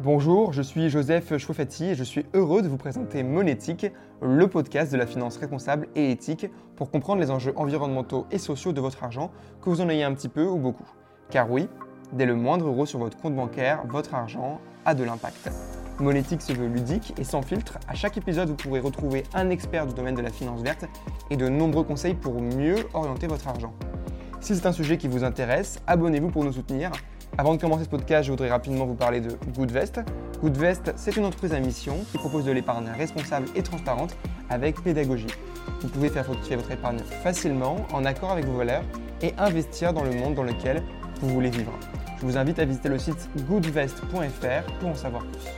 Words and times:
Bonjour, 0.00 0.52
je 0.52 0.60
suis 0.60 0.90
Joseph 0.90 1.38
Chouafati 1.38 1.84
et 1.84 1.94
je 1.94 2.02
suis 2.02 2.26
heureux 2.34 2.62
de 2.62 2.68
vous 2.68 2.76
présenter 2.76 3.22
Monétique, 3.22 3.86
le 4.20 4.48
podcast 4.48 4.90
de 4.90 4.96
la 4.96 5.06
finance 5.06 5.36
responsable 5.36 5.86
et 5.94 6.10
éthique 6.10 6.50
pour 6.74 6.90
comprendre 6.90 7.20
les 7.20 7.30
enjeux 7.30 7.52
environnementaux 7.54 8.26
et 8.32 8.38
sociaux 8.38 8.72
de 8.72 8.80
votre 8.80 9.04
argent, 9.04 9.30
que 9.62 9.70
vous 9.70 9.80
en 9.80 9.88
ayez 9.88 10.02
un 10.02 10.12
petit 10.12 10.28
peu 10.28 10.44
ou 10.44 10.56
beaucoup. 10.56 10.88
Car 11.30 11.48
oui, 11.48 11.68
dès 12.12 12.26
le 12.26 12.34
moindre 12.34 12.66
euro 12.66 12.86
sur 12.86 12.98
votre 12.98 13.16
compte 13.16 13.36
bancaire, 13.36 13.84
votre 13.86 14.14
argent 14.16 14.60
a 14.84 14.96
de 14.96 15.04
l'impact. 15.04 15.48
Monétique 16.00 16.42
se 16.42 16.52
veut 16.52 16.66
ludique 16.66 17.14
et 17.16 17.24
sans 17.24 17.42
filtre. 17.42 17.78
À 17.86 17.94
chaque 17.94 18.16
épisode, 18.16 18.48
vous 18.48 18.56
pourrez 18.56 18.80
retrouver 18.80 19.22
un 19.32 19.48
expert 19.48 19.86
du 19.86 19.94
domaine 19.94 20.16
de 20.16 20.22
la 20.22 20.30
finance 20.30 20.60
verte 20.62 20.86
et 21.30 21.36
de 21.36 21.48
nombreux 21.48 21.84
conseils 21.84 22.14
pour 22.14 22.40
mieux 22.40 22.78
orienter 22.94 23.28
votre 23.28 23.46
argent. 23.46 23.72
Si 24.40 24.56
c'est 24.56 24.66
un 24.66 24.72
sujet 24.72 24.98
qui 24.98 25.06
vous 25.06 25.22
intéresse, 25.22 25.80
abonnez-vous 25.86 26.30
pour 26.30 26.44
nous 26.44 26.52
soutenir. 26.52 26.90
Avant 27.36 27.52
de 27.56 27.60
commencer 27.60 27.82
ce 27.82 27.88
podcast, 27.88 28.26
je 28.26 28.30
voudrais 28.30 28.48
rapidement 28.48 28.86
vous 28.86 28.94
parler 28.94 29.20
de 29.20 29.36
Goodvest. 29.56 30.00
Goodvest, 30.40 30.92
c'est 30.94 31.16
une 31.16 31.24
entreprise 31.24 31.52
à 31.52 31.58
mission 31.58 31.96
qui 32.12 32.16
propose 32.16 32.44
de 32.44 32.52
l'épargne 32.52 32.88
responsable 32.96 33.48
et 33.56 33.62
transparente 33.64 34.16
avec 34.48 34.80
pédagogie. 34.80 35.26
Vous 35.80 35.88
pouvez 35.88 36.10
faire 36.10 36.24
fructifier 36.24 36.54
votre 36.54 36.70
épargne 36.70 37.00
facilement, 37.24 37.78
en 37.92 38.04
accord 38.04 38.30
avec 38.30 38.44
vos 38.44 38.56
valeurs, 38.56 38.84
et 39.20 39.34
investir 39.36 39.92
dans 39.92 40.04
le 40.04 40.12
monde 40.12 40.36
dans 40.36 40.44
lequel 40.44 40.80
vous 41.20 41.28
voulez 41.28 41.50
vivre. 41.50 41.72
Je 42.20 42.26
vous 42.26 42.36
invite 42.38 42.60
à 42.60 42.66
visiter 42.66 42.88
le 42.88 43.00
site 43.00 43.28
goodvest.fr 43.48 44.78
pour 44.78 44.90
en 44.90 44.94
savoir 44.94 45.24
plus. 45.24 45.50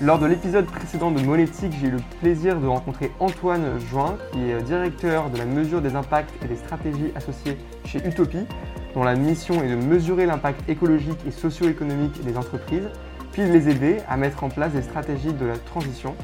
Lors 0.00 0.18
de 0.18 0.26
l'épisode 0.26 0.64
précédent 0.64 1.10
de 1.10 1.20
Monétique, 1.20 1.72
j'ai 1.80 1.88
eu 1.88 1.90
le 1.90 2.00
plaisir 2.20 2.58
de 2.58 2.66
rencontrer 2.66 3.12
Antoine 3.20 3.78
Join, 3.90 4.16
qui 4.32 4.50
est 4.50 4.62
directeur 4.62 5.28
de 5.28 5.36
la 5.36 5.44
mesure 5.44 5.82
des 5.82 5.94
impacts 5.96 6.32
et 6.42 6.48
des 6.48 6.56
stratégies 6.56 7.12
associées 7.14 7.58
chez 7.84 8.06
Utopie, 8.06 8.46
dont 8.94 9.04
la 9.04 9.14
mission 9.14 9.62
est 9.62 9.68
de 9.68 9.76
mesurer 9.76 10.26
l'impact 10.26 10.68
écologique 10.68 11.18
et 11.26 11.30
socio-économique 11.30 12.24
des 12.24 12.36
entreprises, 12.36 12.88
puis 13.32 13.42
de 13.42 13.52
les 13.52 13.68
aider 13.68 13.98
à 14.08 14.16
mettre 14.16 14.44
en 14.44 14.48
place 14.48 14.72
des 14.72 14.82
stratégies 14.82 15.32
de 15.32 15.44
la 15.44 15.58
transition 15.58 16.14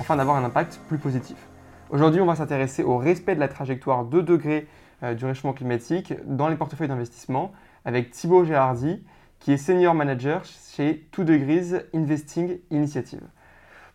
afin 0.00 0.16
d'avoir 0.16 0.36
un 0.36 0.44
impact 0.44 0.80
plus 0.88 0.98
positif. 0.98 1.36
Aujourd'hui, 1.90 2.20
on 2.20 2.26
va 2.26 2.34
s'intéresser 2.34 2.82
au 2.82 2.96
respect 2.96 3.34
de 3.34 3.40
la 3.40 3.48
trajectoire 3.48 4.04
2 4.04 4.22
degrés 4.22 4.66
euh, 5.02 5.14
du 5.14 5.24
réchauffement 5.26 5.52
climatique 5.52 6.14
dans 6.26 6.48
les 6.48 6.56
portefeuilles 6.56 6.88
d'investissement 6.88 7.52
avec 7.84 8.10
Thibaut 8.10 8.44
Gérardi, 8.44 9.04
qui 9.38 9.52
est 9.52 9.58
Senior 9.58 9.94
Manager 9.94 10.42
chez 10.44 11.06
2 11.16 11.24
Degrees 11.24 11.82
Investing 11.94 12.58
Initiative. 12.70 13.22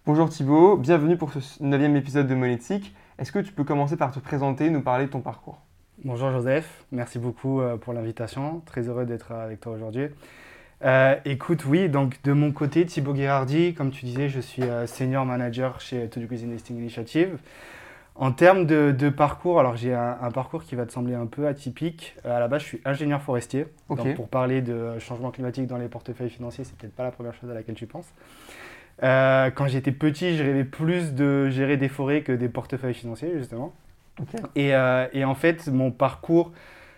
Bonjour 0.05 0.29
Thibaut, 0.29 0.77
bienvenue 0.77 1.17
pour 1.17 1.33
ce 1.33 1.63
neuvième 1.63 1.95
épisode 1.95 2.27
de 2.27 2.35
Monétique. 2.35 2.95
Est-ce 3.17 3.31
que 3.31 3.39
tu 3.39 3.51
peux 3.51 3.63
commencer 3.63 3.97
par 3.97 4.11
te 4.11 4.19
présenter, 4.19 4.69
nous 4.69 4.81
parler 4.81 5.05
de 5.05 5.11
ton 5.11 5.21
parcours? 5.21 5.59
Bonjour 6.05 6.31
Joseph, 6.31 6.85
merci 6.93 7.19
beaucoup 7.19 7.59
euh, 7.59 7.75
pour 7.75 7.91
l'invitation, 7.91 8.61
très 8.65 8.87
heureux 8.87 9.05
d'être 9.05 9.33
avec 9.33 9.59
toi 9.59 9.73
aujourd'hui. 9.73 10.07
Euh, 10.85 11.15
écoute, 11.25 11.65
oui, 11.65 11.89
donc 11.89 12.21
de 12.23 12.31
mon 12.31 12.53
côté, 12.53 12.85
Thibaut 12.85 13.13
Guérardi, 13.13 13.73
comme 13.73 13.91
tu 13.91 14.05
disais, 14.05 14.29
je 14.29 14.39
suis 14.39 14.63
euh, 14.63 14.87
senior 14.87 15.25
manager 15.25 15.81
chez 15.81 16.07
2 16.07 16.21
Degrees 16.21 16.45
Investing 16.45 16.77
Initiative. 16.77 17.37
En 18.15 18.31
termes 18.31 18.65
de, 18.65 19.09
parcours, 19.09 19.59
alors 19.59 19.75
j'ai 19.75 19.93
un, 19.93 20.31
parcours 20.33 20.63
qui 20.63 20.75
va 20.75 20.85
te 20.85 20.91
sembler 20.91 21.15
un 21.15 21.25
peu 21.25 21.47
atypique. 21.47 22.15
Euh, 22.25 22.35
à 22.35 22.39
la 22.39 22.47
base, 22.47 22.61
je 22.61 22.67
suis 22.67 22.81
ingénieur 22.85 23.21
forestier. 23.21 23.65
Donc 23.89 24.13
pour 24.15 24.29
parler 24.29 24.61
de 24.61 24.99
changement 24.99 25.31
climatique 25.31 25.67
dans 25.67 25.77
les 25.77 25.87
portefeuilles 25.87 26.29
financiers, 26.29 26.63
c'est 26.63 26.77
peut-être 26.77 26.95
pas 26.95 27.03
la 27.03 27.11
première 27.11 27.33
chose 27.33 27.49
à 27.49 27.53
laquelle 27.53 27.75
tu 27.75 27.87
penses. 27.87 28.13
Euh, 29.03 29.51
quand 29.51 29.67
j'étais 29.67 29.93
petit, 29.93 30.37
je 30.37 30.43
rêvais 30.43 30.65
plus 30.65 31.13
de 31.13 31.49
gérer 31.49 31.77
des 31.77 31.87
forêts 31.87 32.21
que 32.21 32.31
des 32.31 32.49
portefeuilles 32.49 32.93
financiers, 32.93 33.31
justement. 33.37 33.73
Euh, 34.57 35.07
et, 35.13 35.25
en 35.25 35.35
fait, 35.35 35.67
mon 35.67 35.91
parcours 35.91 36.51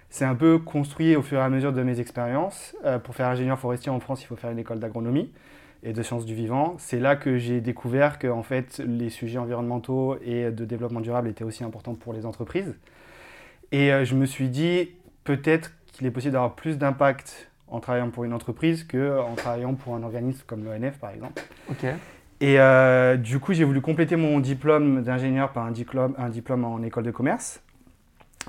s'est 0.10 0.26
un 0.26 0.36
peu 0.36 0.60
construit 0.60 1.16
au 1.16 1.22
fur 1.22 1.40
et 1.40 1.42
à 1.42 1.50
mesure 1.50 1.74
de 1.74 1.84
mes 1.84 2.00
expériences. 2.00 2.76
pour 3.04 3.16
faire 3.16 3.28
ingénieur 3.28 3.58
forestier 3.58 3.92
en 3.92 4.00
France, 4.00 4.22
il 4.24 4.26
faut 4.26 4.36
faire 4.36 4.52
une 4.52 4.60
école 4.60 4.80
d'agronomie 4.80 5.32
et 5.84 5.94
de 5.94 6.04
sciences 6.04 6.26
du 6.26 6.36
vivant. 6.36 6.76
C'est 6.78 7.00
là 7.00 7.16
que 7.16 7.38
j'ai 7.38 7.62
découvert 7.62 8.20
que 8.20 8.28
en 8.28 8.44
fait, 8.44 8.82
les 8.86 9.10
sujets 9.10 9.38
environnementaux 9.38 10.18
et 10.24 10.52
de 10.52 10.66
développement 10.66 11.02
durable 11.02 11.30
étaient 11.30 11.44
aussi 11.44 11.64
importants 11.64 11.96
pour 11.96 12.14
les 12.14 12.26
entreprises. 12.26 12.76
Et 13.72 13.92
euh, 13.92 14.06
je 14.06 14.16
me 14.16 14.26
suis 14.26 14.50
dit, 14.50 14.90
peut-être 15.24 15.72
qu'il 15.94 16.06
est 16.06 16.12
possible 16.12 16.34
d'avoir 16.34 16.56
plus 16.56 16.78
d'impact 16.78 17.50
en 17.68 17.80
travaillant 17.80 18.10
pour 18.10 18.26
une 18.26 18.34
entreprise 18.34 18.84
qu'en 18.84 19.34
travaillant 19.36 19.76
pour 19.76 19.96
un 19.96 20.04
organisme 20.04 20.44
comme 20.46 20.64
l'ONF, 20.66 20.98
par 21.00 21.12
exemple. 21.12 21.42
Ok. 21.70 21.86
Et 22.42 22.60
euh, 22.60 23.18
du 23.18 23.40
coup, 23.40 23.54
j'ai 23.54 23.64
voulu 23.64 23.82
compléter 23.82 24.16
mon 24.16 24.40
diplôme 24.40 25.04
d'ingénieur 25.04 25.52
par 25.52 25.64
un 25.64 25.72
diplôme, 25.72 26.16
un 26.18 26.30
diplôme 26.30 26.66
en 26.66 26.82
école 26.82 27.04
de 27.04 27.12
commerce. 27.12 27.62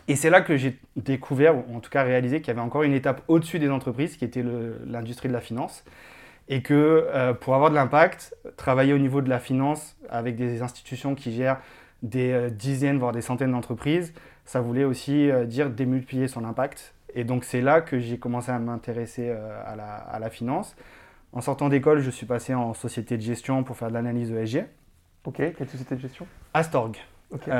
Et 0.08 0.16
c'est 0.16 0.30
là 0.30 0.41
que 0.41 0.56
j'ai 0.56 0.78
découvert, 0.97 1.54
ou 1.56 1.76
en 1.76 1.80
tout 1.80 1.91
cas 1.91 2.02
réalisé, 2.02 2.41
qu'il 2.41 2.48
y 2.48 2.50
avait 2.52 2.60
encore 2.60 2.84
une 2.84 2.94
étape 2.94 3.20
au-dessus 3.28 3.58
des 3.58 3.69
entreprises, 3.69 4.16
qui 4.16 4.25
était 4.25 4.42
l'industrie 4.86 5.28
de 5.28 5.34
la 5.34 5.42
finance 5.42 5.84
et 6.48 6.60
que 6.60 6.75
euh, 6.75 7.34
pour 7.34 7.54
avoir 7.54 7.70
de 7.70 7.76
l'impact, 7.76 8.34
travailler 8.56 8.94
au 8.94 8.98
niveau 8.98 9.20
de 9.20 9.28
la 9.28 9.38
finance 9.38 9.97
avec 10.10 10.34
des 10.36 10.60
institutions 10.60 11.14
qui 11.14 11.32
gèrent 11.32 11.60
des 12.02 12.32
euh, 12.32 12.50
dizaines, 12.50 12.98
voire 12.98 13.12
des 13.12 13.20
centaines 13.20 13.52
d'entreprises, 13.52 14.12
ça 14.44 14.60
voulait 14.60 14.84
aussi 14.84 15.31
dire 15.47 15.70
démultiplier 15.70 16.26
son 16.26 16.44
impact. 16.44 16.94
Et 17.14 17.25
donc 17.25 17.44
c'est 17.44 17.60
là 17.60 17.81
que 17.82 18.00
j'ai 18.00 18.19
commencé 18.19 18.50
à 18.50 18.58
m'intéresser 18.58 19.31
à, 19.31 20.19
la, 20.19 20.31
finance. 20.31 20.75
En 21.32 21.41
sortant 21.41 21.69
d'école, 21.69 22.00
je 22.00 22.10
suis 22.10 22.26
passé 22.26 22.54
en 22.54 22.75
société 22.75 23.16
de 23.16 23.22
gestion 23.22 23.65
pour 23.65 23.76
faire 23.76 23.88
de 23.88 23.94
l'analyse 23.94 24.31
ESG. 24.31 24.66
Ok, 25.25 25.37
quelle 25.37 25.69
société 25.69 25.94
de 25.94 26.00
gestion? 26.00 26.26
Astorg, 26.53 26.97
qui 27.41 27.50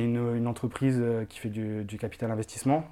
est 0.00 0.04
une, 0.04 0.36
une, 0.36 0.46
entreprise 0.46 1.02
qui 1.28 1.38
fait 1.38 1.50
du, 1.50 1.84
du 1.84 1.98
capital 1.98 2.30
investissement 2.30 2.84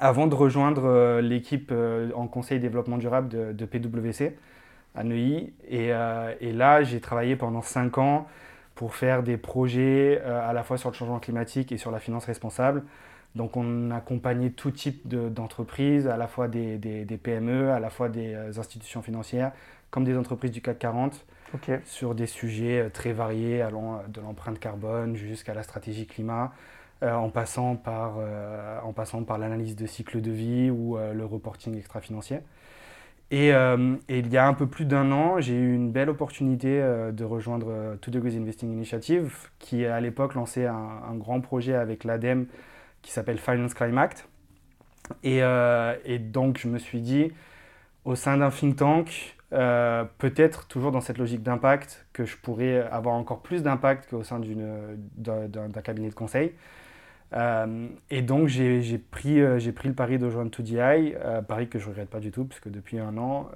avant 0.00 0.26
de 0.26 0.34
rejoindre 0.34 0.84
euh, 0.84 1.20
l'équipe 1.20 1.70
euh, 1.72 2.10
en 2.14 2.26
conseil 2.26 2.60
développement 2.60 2.98
durable 2.98 3.28
de, 3.28 3.64
PwC 3.64 4.36
à 4.94 5.04
Neuilly. 5.04 5.52
Euh, 5.72 6.34
et, 6.40 6.52
là, 6.52 6.82
j'ai 6.82 7.00
travaillé 7.00 7.36
pendant 7.36 7.62
cinq 7.62 7.98
ans 7.98 8.26
pour 8.74 8.94
faire 8.94 9.22
des 9.22 9.36
projets 9.36 10.20
à 10.22 10.52
la 10.54 10.62
fois 10.62 10.78
sur 10.78 10.90
le 10.90 10.94
changement 10.94 11.18
climatique 11.18 11.72
et 11.72 11.76
sur 11.76 11.90
la 11.90 11.98
finance 11.98 12.24
responsable. 12.24 12.82
Donc 13.34 13.56
on 13.56 13.90
accompagnait 13.90 14.50
tout 14.50 14.70
type 14.70 15.08
d'entreprises, 15.08 16.06
à 16.06 16.16
la 16.16 16.28
fois 16.28 16.48
des, 16.48 17.18
PME, 17.22 17.70
à 17.70 17.80
la 17.80 17.90
fois 17.90 18.08
des 18.08 18.34
institutions 18.58 19.02
financières, 19.02 19.52
comme 19.90 20.04
des 20.04 20.16
entreprises 20.16 20.50
du 20.50 20.60
CAC 20.60 20.78
40, 20.78 21.24
sur 21.84 22.14
des 22.14 22.26
sujets 22.26 22.90
très 22.90 23.12
variés, 23.12 23.62
allant 23.62 24.02
de 24.08 24.20
l'empreinte 24.20 24.58
carbone 24.58 25.16
jusqu'à 25.16 25.54
la 25.54 25.62
stratégie 25.62 26.06
climat. 26.06 26.52
Euh, 27.02 27.14
en 27.14 27.30
passant 27.30 27.74
par, 27.74 28.14
euh, 28.18 28.78
en 28.84 28.92
passant 28.92 29.24
par 29.24 29.36
l'analyse 29.36 29.74
de 29.74 29.86
cycle 29.86 30.20
de 30.20 30.30
vie 30.30 30.70
ou 30.70 30.96
euh, 30.96 31.12
le 31.12 31.24
reporting 31.24 31.76
extra-financier. 31.76 32.38
Et, 33.32 33.48
il 33.48 34.28
y 34.28 34.36
a 34.36 34.46
un 34.46 34.52
peu 34.52 34.66
plus 34.66 34.84
d'un 34.84 35.10
an, 35.10 35.40
j'ai 35.40 35.54
eu 35.54 35.74
une 35.74 35.90
belle 35.90 36.10
opportunité 36.10 36.82
de 37.12 37.24
rejoindre 37.24 37.96
Two 38.02 38.10
Degrees 38.10 38.36
Investing 38.36 38.70
Initiative, 38.70 39.48
qui 39.58 39.86
à 39.86 40.00
l'époque 40.00 40.34
lançait 40.34 40.66
un, 40.66 41.14
grand 41.14 41.40
projet 41.40 41.74
avec 41.74 42.04
l'ADEME 42.04 42.44
qui 43.02 43.12
s'appelle 43.12 43.38
Finance 43.38 43.74
Crime 43.74 43.98
Act. 43.98 44.28
Et, 45.24 45.40
et, 46.04 46.18
donc 46.18 46.58
je 46.58 46.68
me 46.68 46.78
suis 46.78 47.00
dit, 47.00 47.32
au 48.04 48.14
sein 48.14 48.38
d'un 48.38 48.50
think 48.50 48.76
tank, 48.76 49.36
peut-être 49.50 50.66
toujours 50.68 50.92
dans 50.92 51.00
cette 51.00 51.18
logique 51.18 51.42
d'impact, 51.42 52.06
que 52.12 52.24
je 52.24 52.36
pourrais 52.36 52.80
avoir 52.82 53.16
encore 53.16 53.42
plus 53.42 53.62
d'impact 53.62 54.08
qu'au 54.08 54.22
sein 54.22 54.40
d'un 55.16 55.82
cabinet 55.82 56.08
de 56.08 56.14
conseil. 56.14 56.52
Euh, 57.34 57.88
et 58.10 58.22
donc 58.22 58.48
j'ai 58.48 58.98
pris, 58.98 59.40
euh, 59.40 59.58
pris 59.74 59.88
le 59.88 59.94
pari 59.94 60.18
de 60.18 60.26
rejoindre 60.26 60.50
2DI, 60.50 61.16
euh, 61.16 61.40
pari 61.40 61.68
que 61.68 61.78
je 61.78 61.86
ne 61.86 61.90
regrette 61.90 62.10
pas 62.10 62.20
du 62.20 62.30
tout, 62.30 62.44
puisque 62.44 62.68
depuis 62.68 62.98
un 62.98 63.16
an, 63.16 63.48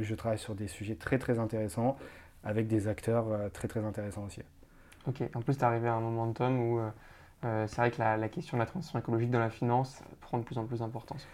je 0.00 0.14
travaille 0.14 0.38
sur 0.38 0.54
des 0.54 0.68
sujets 0.68 0.96
très 0.96 1.18
très 1.18 1.38
intéressants, 1.38 1.96
avec 2.44 2.66
des 2.66 2.88
acteurs 2.88 3.26
très 3.52 3.68
très 3.68 3.84
intéressants 3.84 4.24
aussi. 4.24 4.42
Ok, 5.06 5.22
en 5.34 5.40
plus 5.40 5.54
tu 5.56 5.60
es 5.60 5.64
arrivé 5.64 5.88
à 5.88 5.94
un 5.94 6.00
momentum 6.00 6.60
où 6.60 6.80
c'est 7.42 7.76
vrai 7.76 7.90
que 7.90 7.98
la, 7.98 8.28
question 8.28 8.56
de 8.56 8.62
la 8.62 8.66
transition 8.66 8.98
écologique 8.98 9.30
dans 9.30 9.38
la 9.38 9.50
finance 9.50 10.02
prend 10.20 10.38
de 10.38 10.42
plus 10.42 10.58
en 10.58 10.64
plus 10.64 10.80
d'importance. 10.80 11.26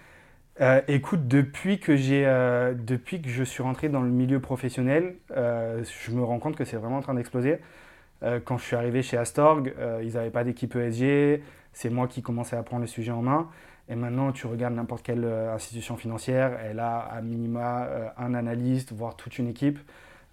écoute, 0.89 1.27
depuis 1.27 1.81
que, 1.81 2.73
depuis 2.75 3.23
que 3.23 3.29
je 3.29 3.43
suis 3.43 3.63
rentré 3.63 3.89
dans 3.89 4.03
le 4.03 4.11
milieu 4.11 4.41
professionnel, 4.41 5.17
je 5.31 6.11
me 6.11 6.23
rends 6.23 6.39
compte 6.39 6.57
que 6.57 6.65
c'est 6.65 6.77
vraiment 6.77 6.99
en 6.99 7.03
train 7.03 7.15
d'exploser. 7.15 7.61
quand 8.45 8.59
je 8.59 8.65
suis 8.65 8.77
arrivé 8.77 9.03
chez 9.03 9.17
Astorg, 9.17 9.73
ils 10.03 10.15
n'avaient 10.15 10.31
pas 10.31 10.45
d'équipe 10.45 10.77
ESG, 10.77 11.43
c'est 11.73 11.91
moi 11.91 12.09
qui 12.09 12.23
commençais 12.23 12.57
à 12.57 12.63
prendre 12.63 12.83
le 12.83 12.89
sujet 12.89 13.13
en 13.13 13.23
main. 13.23 13.49
Et 13.89 13.97
maintenant, 13.97 14.33
tu 14.33 14.47
regardes 14.47 14.75
n'importe 14.75 15.03
quelle 15.03 15.25
euh, 15.25 15.55
institution 15.55 15.97
financière, 15.97 16.59
elle 16.63 16.79
a 16.79 16.99
à 16.99 17.21
minima 17.21 17.85
euh, 17.87 18.09
un 18.17 18.35
analyste, 18.35 18.93
voire 18.93 19.17
toute 19.17 19.39
une 19.39 19.49
équipe. 19.49 19.79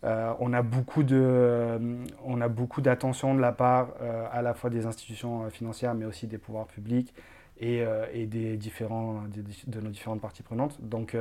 Euh, 0.03 0.33
on 0.39 0.53
a 0.53 0.61
beaucoup 0.61 1.03
de, 1.03 1.79
on 2.23 2.39
a 2.41 2.47
beaucoup 2.47 2.81
d'attention 2.81 3.35
de 3.35 3.41
la 3.41 3.51
part 3.51 3.89
à 4.31 4.41
la 4.41 4.53
fois 4.53 4.69
des 4.69 4.85
institutions 4.85 5.49
financières, 5.49 5.93
mais 5.93 6.05
aussi 6.05 6.27
des 6.27 6.37
pouvoirs 6.37 6.67
publics 6.67 7.13
et, 7.59 7.83
et 8.13 8.25
des 8.25 8.57
différents, 8.57 9.23
de 9.67 9.81
nos 9.81 9.89
différentes 9.89 10.21
parties 10.21 10.43
prenantes. 10.43 10.79
Donc, 10.81 11.17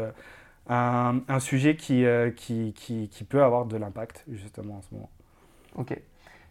un, 0.69 1.40
sujet 1.40 1.76
qui, 1.76 2.04
qui, 2.36 2.72
qui, 2.75 3.08
qui, 3.08 3.25
peut 3.25 3.42
avoir 3.42 3.66
de 3.66 3.76
l'impact 3.76 4.25
justement 4.28 4.76
en 4.76 4.82
ce 4.82 4.94
moment. 4.94 5.10
Ok. 5.74 5.98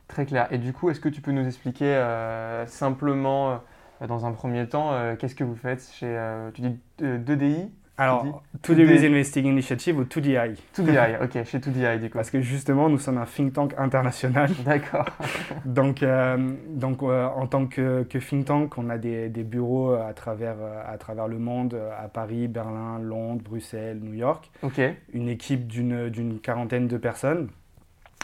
Très 0.08 0.26
clair. 0.26 0.48
Et 0.52 0.58
du 0.58 0.74
coup, 0.74 0.90
est-ce 0.90 1.00
que 1.00 1.10
tu 1.10 1.22
peux 1.22 1.32
nous 1.32 1.46
expliquer 1.46 1.94
euh, 1.96 2.66
simplement, 2.66 3.60
euh, 4.02 4.08
dans 4.08 4.26
un 4.26 4.32
premier 4.32 4.68
temps, 4.68 4.94
euh, 4.94 5.16
qu'est-ce 5.16 5.36
que 5.36 5.44
vous 5.44 5.56
faites 5.56 5.90
chez, 5.92 6.18
tu 6.54 6.62
dis 6.62 6.80
2DI 7.02 7.70
Alors, 8.00 8.44
Today's 8.62 9.04
Investing 9.04 9.46
Initiative 9.48 9.98
ou 9.98 10.04
2DI. 10.04 10.56
2DI, 10.78 11.24
ok, 11.24 11.44
chez 11.46 11.58
2DI 11.58 12.00
du 12.00 12.10
coup. 12.10 12.18
Parce 12.18 12.30
que 12.30 12.42
justement, 12.42 12.90
nous 12.90 13.00
sommes 13.00 13.18
un 13.18 13.26
think 13.26 13.54
tank 13.54 13.74
international. 13.78 14.52
D'accord. 14.66 15.08
donc, 15.66 16.04
euh, 16.04 16.54
donc 16.70 17.02
en 17.02 17.48
tant 17.48 17.66
que, 17.66 18.04
que, 18.04 18.20
think 18.20 18.46
tank, 18.46 18.78
on 18.78 18.90
a 18.90 19.00
des, 19.00 19.30
des, 19.30 19.44
bureaux 19.44 19.94
à 19.94 20.14
travers, 20.14 20.58
à 20.88 20.98
travers 20.98 21.28
le 21.28 21.40
monde, 21.40 21.76
à 21.98 22.08
Paris, 22.08 22.48
Berlin, 22.48 23.00
Londres, 23.00 23.42
Bruxelles, 23.44 24.00
New 24.00 24.14
York. 24.14 24.52
Ok. 24.62 24.80
Une 25.14 25.28
équipe 25.28 25.68
d'une 25.68 26.40
quarantaine 26.40 26.88
de 26.88 26.98
personnes. 26.98 27.50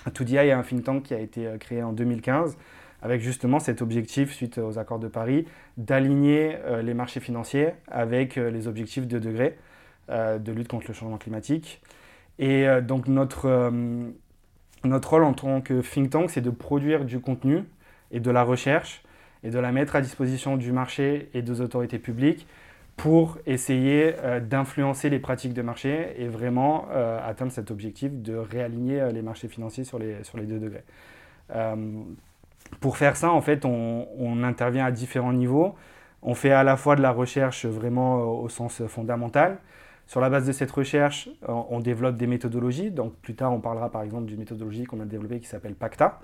2DI 0.07 0.47
est 0.47 0.51
un 0.51 0.61
think 0.61 0.83
tank 0.83 1.03
qui 1.03 1.13
a 1.15 1.19
été 1.19 1.47
créé 1.59 1.81
en 1.81 1.93
2015 1.93 2.57
avec 3.03 3.21
justement 3.21 3.59
cet 3.59 3.81
objectif, 3.81 4.31
suite 4.31 4.57
aux 4.57 4.79
accords 4.79 4.97
de 4.97 5.09
Paris, 5.09 5.45
d'aligner 5.77 6.55
euh, 6.63 6.81
les 6.81 6.93
marchés 6.93 7.19
financiers 7.19 7.73
avec 7.91 8.37
euh, 8.37 8.49
les 8.49 8.67
objectifs 8.67 9.07
de 9.07 9.19
degré 9.19 9.57
euh, 10.09 10.39
de 10.39 10.51
lutte 10.53 10.69
contre 10.69 10.87
le 10.87 10.93
changement 10.93 11.17
climatique. 11.17 11.81
Et 12.39 12.65
donc 12.81 13.07
notre, 13.07 13.71
notre 14.83 15.09
rôle 15.11 15.23
en 15.23 15.33
tant 15.33 15.61
que 15.61 15.81
think 15.81 16.09
tank, 16.09 16.31
c'est 16.31 16.41
de 16.41 16.49
produire 16.49 17.05
du 17.05 17.19
contenu 17.19 17.63
et 18.09 18.19
de 18.19 18.31
la 18.31 18.41
recherche 18.41 19.03
et 19.43 19.51
de 19.51 19.59
la 19.59 19.71
mettre 19.71 19.95
à 19.95 20.01
disposition 20.01 20.57
du 20.57 20.71
marché 20.71 21.29
et 21.35 21.43
des 21.43 21.61
autorités 21.61 21.99
publiques 21.99 22.47
pour 22.97 23.37
essayer 23.45 24.15
d'influencer 24.49 25.11
les 25.11 25.19
pratiques 25.19 25.53
de 25.53 25.61
marché 25.61 26.15
et 26.17 26.27
vraiment 26.27 26.87
atteindre 27.23 27.51
cet 27.51 27.69
objectif 27.69 28.11
de 28.11 28.35
réaligner 28.35 29.11
les 29.13 29.21
marchés 29.21 29.47
financiers 29.47 29.83
sur 29.83 29.99
les, 29.99 30.23
sur 30.23 30.39
les 30.39 30.45
deux 30.45 30.57
degrés. 30.57 30.83
Pour 32.79 32.97
faire 32.97 33.15
ça, 33.15 33.31
en 33.31 33.41
fait, 33.41 33.65
on, 33.65 34.43
intervient 34.43 34.85
à 34.85 34.91
différents 34.91 35.33
niveaux. 35.33 35.75
On 36.21 36.35
fait 36.35 36.51
à 36.51 36.63
la 36.63 36.77
fois 36.77 36.95
de 36.95 37.01
la 37.01 37.11
recherche 37.11 37.65
vraiment 37.65 38.17
euh, 38.17 38.23
au 38.23 38.49
sens 38.49 38.85
fondamental. 38.87 39.57
Sur 40.05 40.19
la 40.19 40.29
base 40.29 40.45
de 40.45 40.51
cette 40.51 40.71
recherche, 40.71 41.29
on 41.47 41.79
développe 41.79 42.17
des 42.17 42.27
méthodologies. 42.27 42.91
Donc 42.91 43.15
plus 43.21 43.35
tard, 43.35 43.53
on 43.53 43.61
parlera 43.61 43.89
par 43.89 44.03
exemple 44.03 44.25
d'une 44.25 44.39
méthodologie 44.39 44.83
qu'on 44.83 44.99
a 44.99 45.05
développée 45.05 45.39
qui 45.39 45.47
s'appelle 45.47 45.75
PACTA. 45.75 46.19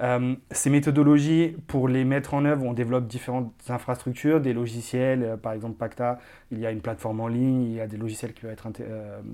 Euh, 0.00 0.34
ces 0.50 0.70
méthodologies, 0.70 1.54
pour 1.66 1.86
les 1.86 2.04
mettre 2.04 2.32
en 2.32 2.46
œuvre, 2.46 2.64
on 2.64 2.72
développe 2.72 3.06
différentes 3.06 3.52
infrastructures, 3.68 4.40
des 4.40 4.54
logiciels. 4.54 5.22
Euh, 5.22 5.36
par 5.36 5.52
exemple, 5.52 5.76
PACTA, 5.76 6.18
il 6.50 6.60
y 6.60 6.66
a 6.66 6.70
une 6.70 6.80
plateforme 6.80 7.20
en 7.20 7.28
ligne, 7.28 7.62
il 7.62 7.74
y 7.74 7.80
a 7.80 7.86
des 7.86 7.98
logiciels 7.98 8.32
qui 8.32 8.40
peuvent 8.40 8.52
être 8.52 8.68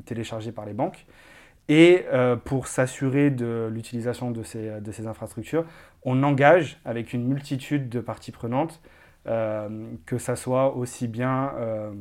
téléchargés 0.04 0.52
par 0.52 0.66
les 0.66 0.74
banques. 0.74 1.06
Et 1.68 2.04
pour 2.44 2.68
s'assurer 2.68 3.30
de 3.30 3.68
l'utilisation 3.72 4.30
de 4.30 4.44
ces, 4.44 4.80
de 4.80 4.92
ces 4.92 5.08
infrastructures, 5.08 5.64
on 6.06 6.22
engage 6.22 6.80
avec 6.84 7.12
une 7.12 7.26
multitude 7.26 7.88
de 7.88 8.00
parties 8.00 8.30
prenantes, 8.30 8.80
euh, 9.26 9.88
que 10.06 10.18
ce 10.18 10.36
soit 10.36 10.76
aussi 10.76 11.08
bien 11.08 11.52
euh, 11.56 11.92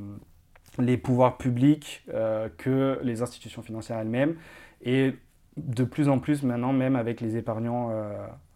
les 0.77 0.95
pouvoirs 0.95 1.38
publics 1.38 2.06
euh, 2.13 2.50
que 2.57 3.00
les 3.01 3.23
institutions 3.23 3.63
financières 3.63 3.97
elles-mêmes, 3.97 4.35
et 4.83 5.15
de 5.57 5.83
plus 5.83 6.07
en 6.07 6.19
plus 6.19 6.44
maintenant 6.44 6.71
même 6.71 6.95
avec 6.95 7.19
les 7.19 7.35
épargnants 7.35 7.91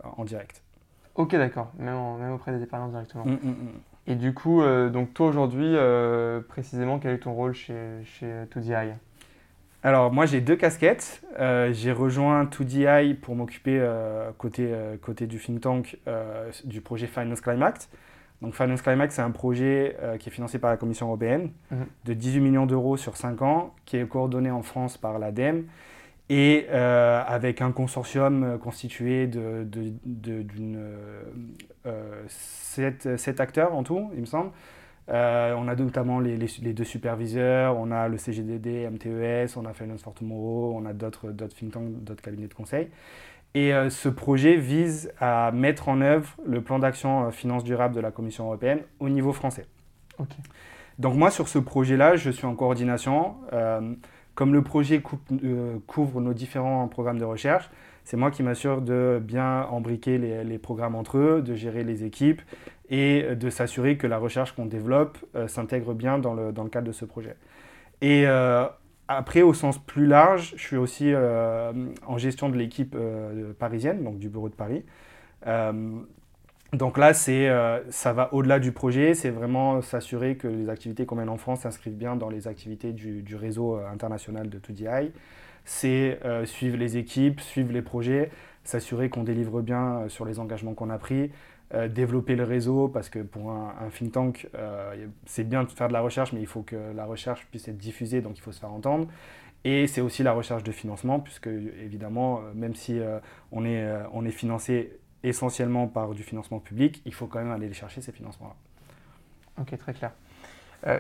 en 0.03 0.23
direct. 0.25 0.61
Ok, 1.15 1.31
d'accord, 1.31 1.71
même, 1.79 2.31
auprès 2.31 2.51
des 2.51 2.61
épargnants 2.61 2.89
directement. 2.89 3.25
Mm, 3.25 3.39
mm, 3.41 3.50
mm. 3.50 3.71
Et 4.07 4.15
du 4.15 4.33
coup, 4.33 4.61
donc 4.91 5.13
toi 5.13 5.27
aujourd'hui, 5.27 5.75
précisément, 6.47 7.00
quel 7.00 7.15
est 7.15 7.19
ton 7.19 7.33
rôle 7.33 7.53
chez, 7.53 8.03
chez 8.03 8.44
2DI 8.53 8.94
alors 9.83 10.11
moi 10.11 10.25
j'ai 10.25 10.41
deux 10.41 10.55
casquettes. 10.55 11.21
Euh, 11.39 11.71
j'ai 11.71 11.91
rejoint 11.91 12.45
2DI 12.45 13.15
pour 13.15 13.35
m'occuper 13.35 13.77
euh, 13.79 14.31
côté, 14.37 14.67
euh, 14.69 14.97
côté 14.97 15.25
du 15.25 15.39
think 15.39 15.61
tank 15.61 15.97
du 16.65 16.81
projet 16.81 17.07
Finance 17.07 17.41
Climax. 17.41 17.89
Donc 18.41 18.55
Finance 18.55 18.81
Climax 18.81 19.15
c'est 19.15 19.21
un 19.21 19.31
projet 19.31 19.97
qui 20.19 20.29
est 20.29 20.31
financé 20.31 20.59
par 20.59 20.69
la 20.69 20.77
Commission 20.77 21.07
européenne 21.07 21.51
mhm. 21.71 21.85
de 22.05 22.13
18 22.13 22.39
millions 22.39 22.65
d'euros 22.65 22.97
sur 22.97 23.17
5 23.17 23.41
ans, 23.41 23.73
qui 23.85 23.97
est 23.97 24.07
coordonné 24.07 24.49
en 24.51 24.63
France 24.63 24.97
par 24.97 25.19
l'ADEME 25.19 25.65
et 26.29 26.69
avec 26.69 27.61
un 27.61 27.71
consortium 27.71 28.57
constitué 28.59 29.27
de, 29.27 29.65
de, 30.05 30.41
d'une, 30.41 30.79
7 32.27 33.39
acteurs 33.39 33.73
en 33.73 33.83
tout, 33.83 34.09
il 34.13 34.21
me 34.21 34.25
semble. 34.25 34.51
Euh, 35.09 35.56
on 35.57 35.67
a 35.67 35.75
notamment 35.75 36.19
les, 36.19 36.38
deux 36.38 36.83
superviseurs, 36.83 37.77
on 37.77 37.91
a 37.91 38.07
le 38.07 38.17
CGDD, 38.17 38.88
MTES, 38.89 39.57
on 39.57 39.65
a 39.65 39.73
Finance 39.73 40.03
for 40.03 40.13
Tomorrow, 40.13 40.75
on 40.75 40.85
a 40.85 40.94
d'autres 40.94 41.31
think 41.57 41.73
tanks, 41.73 42.03
d'autres 42.03 42.21
cabinets 42.21 42.47
de 42.47 42.53
conseil. 42.53 42.89
Et 43.56 43.73
euh, 43.73 43.89
ce 43.89 44.09
projet 44.09 44.56
vise 44.56 45.11
à 45.19 45.51
mettre 45.51 45.89
en 45.89 46.01
œuvre 46.01 46.35
le 46.45 46.61
plan 46.61 46.77
d'action 46.77 47.25
euh, 47.25 47.31
finance 47.31 47.63
durable 47.63 47.95
de 47.95 48.00
la 48.00 48.11
Commission 48.11 48.45
européenne 48.45 48.81
au 49.00 49.09
niveau 49.09 49.33
français. 49.33 49.65
Donc 51.00 51.15
moi, 51.15 51.31
sur 51.31 51.47
ce 51.47 51.57
projet-là, 51.57 52.15
je 52.15 52.29
suis 52.29 52.45
en 52.45 52.56
coordination. 52.56 53.35
comme 54.35 54.53
le 54.53 54.61
projet 54.61 55.01
couvre 55.88 56.21
nos 56.21 56.33
différents 56.33 56.88
programmes 56.88 57.19
de 57.19 57.25
recherche, 57.25 57.69
c'est 58.03 58.17
moi 58.17 58.31
qui 58.31 58.44
m'assure 58.44 58.81
de 58.81 59.21
bien 59.23 59.63
embriquer 59.69 60.17
les, 60.17 60.57
programmes 60.57 60.95
entre 60.95 61.17
eux, 61.17 61.41
de 61.41 61.56
gérer 61.56 61.83
les 61.83 62.03
équipes 62.03 62.41
et 62.89 63.36
de 63.36 63.50
s'assurer 63.50 63.97
que 63.97 64.07
la 64.07 64.18
recherche 64.18 64.53
qu'on 64.53 64.65
développe 64.65 65.18
euh, 65.36 65.47
s'intègre 65.47 65.94
bien 65.94 66.18
dans 66.18 66.33
le, 66.33 66.51
dans 66.51 66.63
le, 66.63 66.69
cadre 66.69 66.88
de 66.88 66.91
ce 66.91 67.06
projet. 67.06 67.36
Et 68.01 68.24
euh, 68.25 68.65
après, 69.07 69.41
au 69.41 69.53
sens 69.53 69.77
plus 69.77 70.07
large, 70.07 70.53
je 70.56 70.62
suis 70.62 70.77
aussi 70.77 71.13
euh, 71.13 71.71
en 72.07 72.18
gestion 72.18 72.50
de 72.50 72.57
l'équipe 72.57 72.95
parisienne, 73.59 74.03
donc 74.03 74.19
du 74.19 74.30
bureau 74.30 74.50
de 74.50 74.56
Paris. 74.56 74.83
donc 76.74 76.97
là, 76.97 77.13
ça 77.13 78.13
va 78.13 78.33
au-delà 78.33 78.59
du 78.59 78.71
projet, 78.71 79.15
c'est 79.15 79.31
vraiment 79.31 79.81
s'assurer 79.81 80.38
que 80.38 80.47
les 80.47 80.69
activités 80.69 81.06
qu'on 81.06 81.15
mène 81.15 81.30
en 81.30 81.38
France 81.38 81.62
s'inscrivent 81.62 81.97
bien 81.97 82.15
dans 82.15 82.30
les 82.30 82.47
activités 82.47 82.94
du, 82.94 83.24
du 83.24 83.35
réseau 83.35 83.77
international 83.92 84.50
de 84.50 84.59
2DI. 84.59 85.12
C'est 85.65 86.19
suivre 86.45 86.77
les 86.77 86.97
équipes, 86.97 87.42
suivre 87.42 87.74
les 87.74 87.81
projets, 87.81 88.30
s'assurer 88.63 89.09
qu'on 89.09 89.24
délivre 89.24 89.62
bien 89.62 90.07
sur 90.07 90.25
les 90.25 90.39
engagements 90.39 90.75
qu'on 90.75 90.92
a 90.92 91.00
pris, 91.00 91.31
euh, 91.75 91.88
développer 91.88 92.36
le 92.36 92.45
réseau, 92.45 92.88
parce 92.88 93.10
que 93.10 93.19
pour 93.19 93.51
un, 93.51 93.89
think 93.95 94.12
tank, 94.12 94.50
euh, 94.56 95.06
c'est 95.27 95.44
bien 95.44 95.63
de 95.63 95.69
faire 95.69 95.88
de 95.88 95.94
la 95.94 96.01
recherche, 96.01 96.33
mais 96.33 96.39
il 96.39 96.48
faut 96.48 96.63
que 96.63 96.75
la 96.95 97.06
recherche 97.06 97.45
puisse 97.51 97.68
être 97.68 97.77
diffusée, 97.77 98.21
donc 98.21 98.39
il 98.39 98.42
faut 98.42 98.51
se 98.51 98.60
faire 98.60 98.74
entendre. 98.74 99.07
Et 99.66 99.86
c'est 99.86 100.01
aussi 100.01 100.24
la 100.24 100.31
recherche 100.31 100.63
de 100.63 100.71
financement, 100.71 101.19
puisque 101.19 101.45
évidemment, 101.45 102.39
euh, 102.39 102.54
même 102.56 102.74
si 102.74 103.00
on, 103.51 103.66
est, 103.66 103.88
on 104.13 104.25
est 104.25 104.31
financé 104.31 104.98
essentiellement 105.21 105.86
par 105.86 106.16
du 106.16 106.24
financement 106.24 106.57
public, 106.57 107.04
il 107.06 107.13
faut 107.13 107.27
quand 107.27 107.38
même 107.38 107.51
aller 107.51 107.71
chercher, 107.71 108.01
ces 108.01 108.13
financements-là. 108.13 108.56
Ok, 109.62 109.77
très 109.77 109.94
clair. 109.94 110.12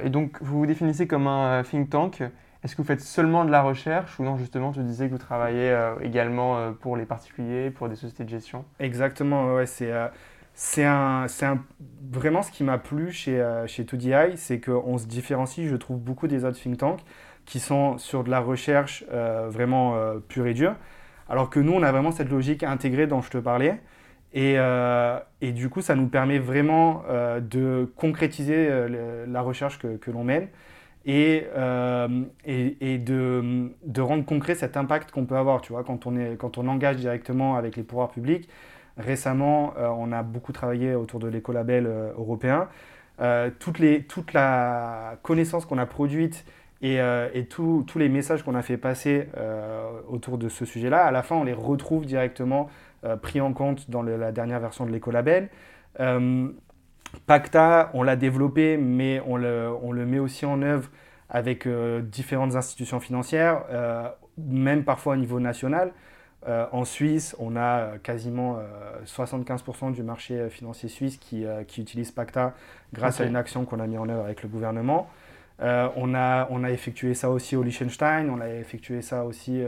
et 0.03 0.09
donc, 0.11 0.37
vous 0.39 0.59
vous 0.59 0.65
définissez 0.67 1.07
comme 1.07 1.25
un 1.25 1.63
think 1.63 1.89
tank. 1.89 2.21
Est-ce 2.63 2.75
que 2.75 2.81
vous 2.83 2.87
faites 2.87 3.01
seulement 3.01 3.43
de 3.43 3.49
la 3.49 3.63
recherche 3.63 4.19
ou 4.19 4.23
non, 4.23 4.37
justement, 4.37 4.71
tu 4.71 4.83
disais 4.83 5.07
que 5.07 5.13
vous 5.13 5.17
travaillez 5.17 5.75
également 6.01 6.73
pour 6.73 6.95
les 6.95 7.05
particuliers, 7.05 7.71
pour 7.71 7.89
des 7.89 7.95
sociétés 7.95 8.25
de 8.25 8.29
gestion? 8.29 8.65
Exactement, 8.79 9.55
ouais, 9.55 9.65
c'est 9.65 9.91
c'est 10.61 10.83
un, 10.83 11.27
un, 11.41 11.59
vraiment 12.11 12.41
ce 12.41 12.51
qui 12.51 12.65
m'a 12.65 12.77
plu 12.77 13.13
chez, 13.13 13.39
euh, 13.39 13.65
chez 13.65 13.85
2DI, 13.85 14.35
c'est 14.35 14.59
qu'on 14.59 14.97
se 14.97 15.07
différencie, 15.07 15.65
je 15.65 15.75
trouve, 15.77 15.99
beaucoup 15.99 16.27
des 16.27 16.43
autres 16.43 16.59
think 16.59 16.77
tanks 16.77 16.99
qui 17.45 17.61
sont 17.61 17.97
sur 17.97 18.25
de 18.25 18.29
la 18.29 18.41
recherche 18.41 19.05
euh, 19.09 19.47
vraiment 19.49 19.95
euh, 19.95 20.19
pure 20.19 20.47
et 20.47 20.53
dure, 20.53 20.75
alors 21.29 21.49
que 21.49 21.61
nous, 21.61 21.71
on 21.71 21.81
a 21.81 21.89
vraiment 21.93 22.11
cette 22.11 22.29
logique 22.29 22.63
intégrée 22.63 23.07
dont 23.07 23.21
je 23.21 23.29
te 23.29 23.37
parlais. 23.37 23.79
Et, 24.33 24.57
et 25.41 25.51
du 25.53 25.69
coup, 25.69 25.81
ça 25.81 25.95
nous 25.95 26.07
permet 26.07 26.37
vraiment 26.37 27.03
de 27.41 27.91
concrétiser 27.95 28.69
la 29.27 29.41
recherche 29.41 29.79
que, 29.79 30.11
l'on 30.11 30.23
mène 30.23 30.49
et, 31.07 31.45
et, 32.45 32.93
et 32.93 32.97
de, 32.99 33.71
de, 33.83 34.01
rendre 34.01 34.25
concret 34.25 34.53
cet 34.53 34.77
impact 34.77 35.09
qu'on 35.09 35.25
peut 35.25 35.35
avoir. 35.35 35.61
Tu 35.61 35.73
vois, 35.73 35.83
quand 35.83 36.05
on, 36.05 36.15
est, 36.15 36.35
quand 36.37 36.59
on 36.59 36.67
engage 36.67 36.97
directement 36.97 37.55
avec 37.55 37.75
les 37.75 37.81
pouvoirs 37.81 38.11
publics, 38.11 38.47
Récemment, 38.99 39.73
euh, 39.77 39.87
on 39.87 40.11
a 40.11 40.23
beaucoup 40.23 40.51
travaillé 40.51 40.93
autour 40.93 41.21
de 41.21 41.27
l'écolabel 41.29 41.85
euh, 41.87 42.11
européen. 42.17 42.67
Euh, 43.21 43.49
toute, 43.57 44.33
la 44.33 45.15
connaissance 45.23 45.65
qu'on 45.65 45.77
a 45.77 45.85
produite 45.85 46.45
et, 46.81 46.99
tous 47.49 47.85
les 47.95 48.09
messages 48.09 48.43
qu'on 48.43 48.55
a 48.55 48.61
fait 48.61 48.77
passer 48.77 49.27
autour 50.07 50.37
de 50.37 50.47
ce 50.47 50.63
sujet-là, 50.63 51.03
à 51.03 51.11
la 51.11 51.23
fin, 51.23 51.35
on 51.35 51.43
les 51.43 51.51
retrouve 51.51 52.05
directement 52.05 52.69
pris 53.21 53.41
en 53.41 53.51
compte 53.51 53.89
dans 53.89 54.01
la 54.01 54.31
dernière 54.31 54.61
version 54.61 54.85
de 54.85 54.91
l'écolabel. 54.91 55.49
Pacta, 57.25 57.91
on 57.93 58.03
l'a 58.03 58.15
développé, 58.15 58.77
mais 58.77 59.21
on 59.27 59.35
le, 59.35 60.05
met 60.05 60.19
aussi 60.19 60.45
en 60.45 60.61
œuvre 60.61 60.89
avec 61.29 61.67
différentes 62.03 62.55
institutions 62.55 63.01
financières, 63.01 63.65
même 64.37 64.85
parfois 64.85 65.15
au 65.15 65.17
niveau 65.17 65.41
national. 65.41 65.91
Euh, 66.47 66.65
en 66.71 66.85
Suisse, 66.85 67.35
on 67.37 67.55
a 67.55 67.79
euh, 67.79 67.97
quasiment 67.97 68.59
75% 69.05 69.89
euh, 69.89 69.91
du 69.91 70.03
marché 70.03 70.49
financier 70.49 70.87
suisse 70.87 71.17
qui, 71.17 71.45
utilise 71.77 72.11
Pacta 72.11 72.53
grâce 72.93 73.19
à 73.19 73.25
une 73.25 73.35
action 73.35 73.65
qu'on 73.65 73.79
a 73.79 73.87
mis 73.87 73.97
en 73.97 74.07
œuvre 74.07 74.23
avec 74.23 74.43
le 74.43 74.49
gouvernement. 74.49 75.09
on, 75.59 76.15
a, 76.15 76.47
on 76.49 76.63
a 76.63 76.71
effectué 76.71 77.13
ça 77.13 77.29
aussi 77.29 77.55
au 77.55 77.63
Liechtenstein, 77.63 78.29
on 78.29 78.39
a 78.39 78.49
effectué 78.49 79.01
ça 79.01 79.25
aussi 79.25 79.61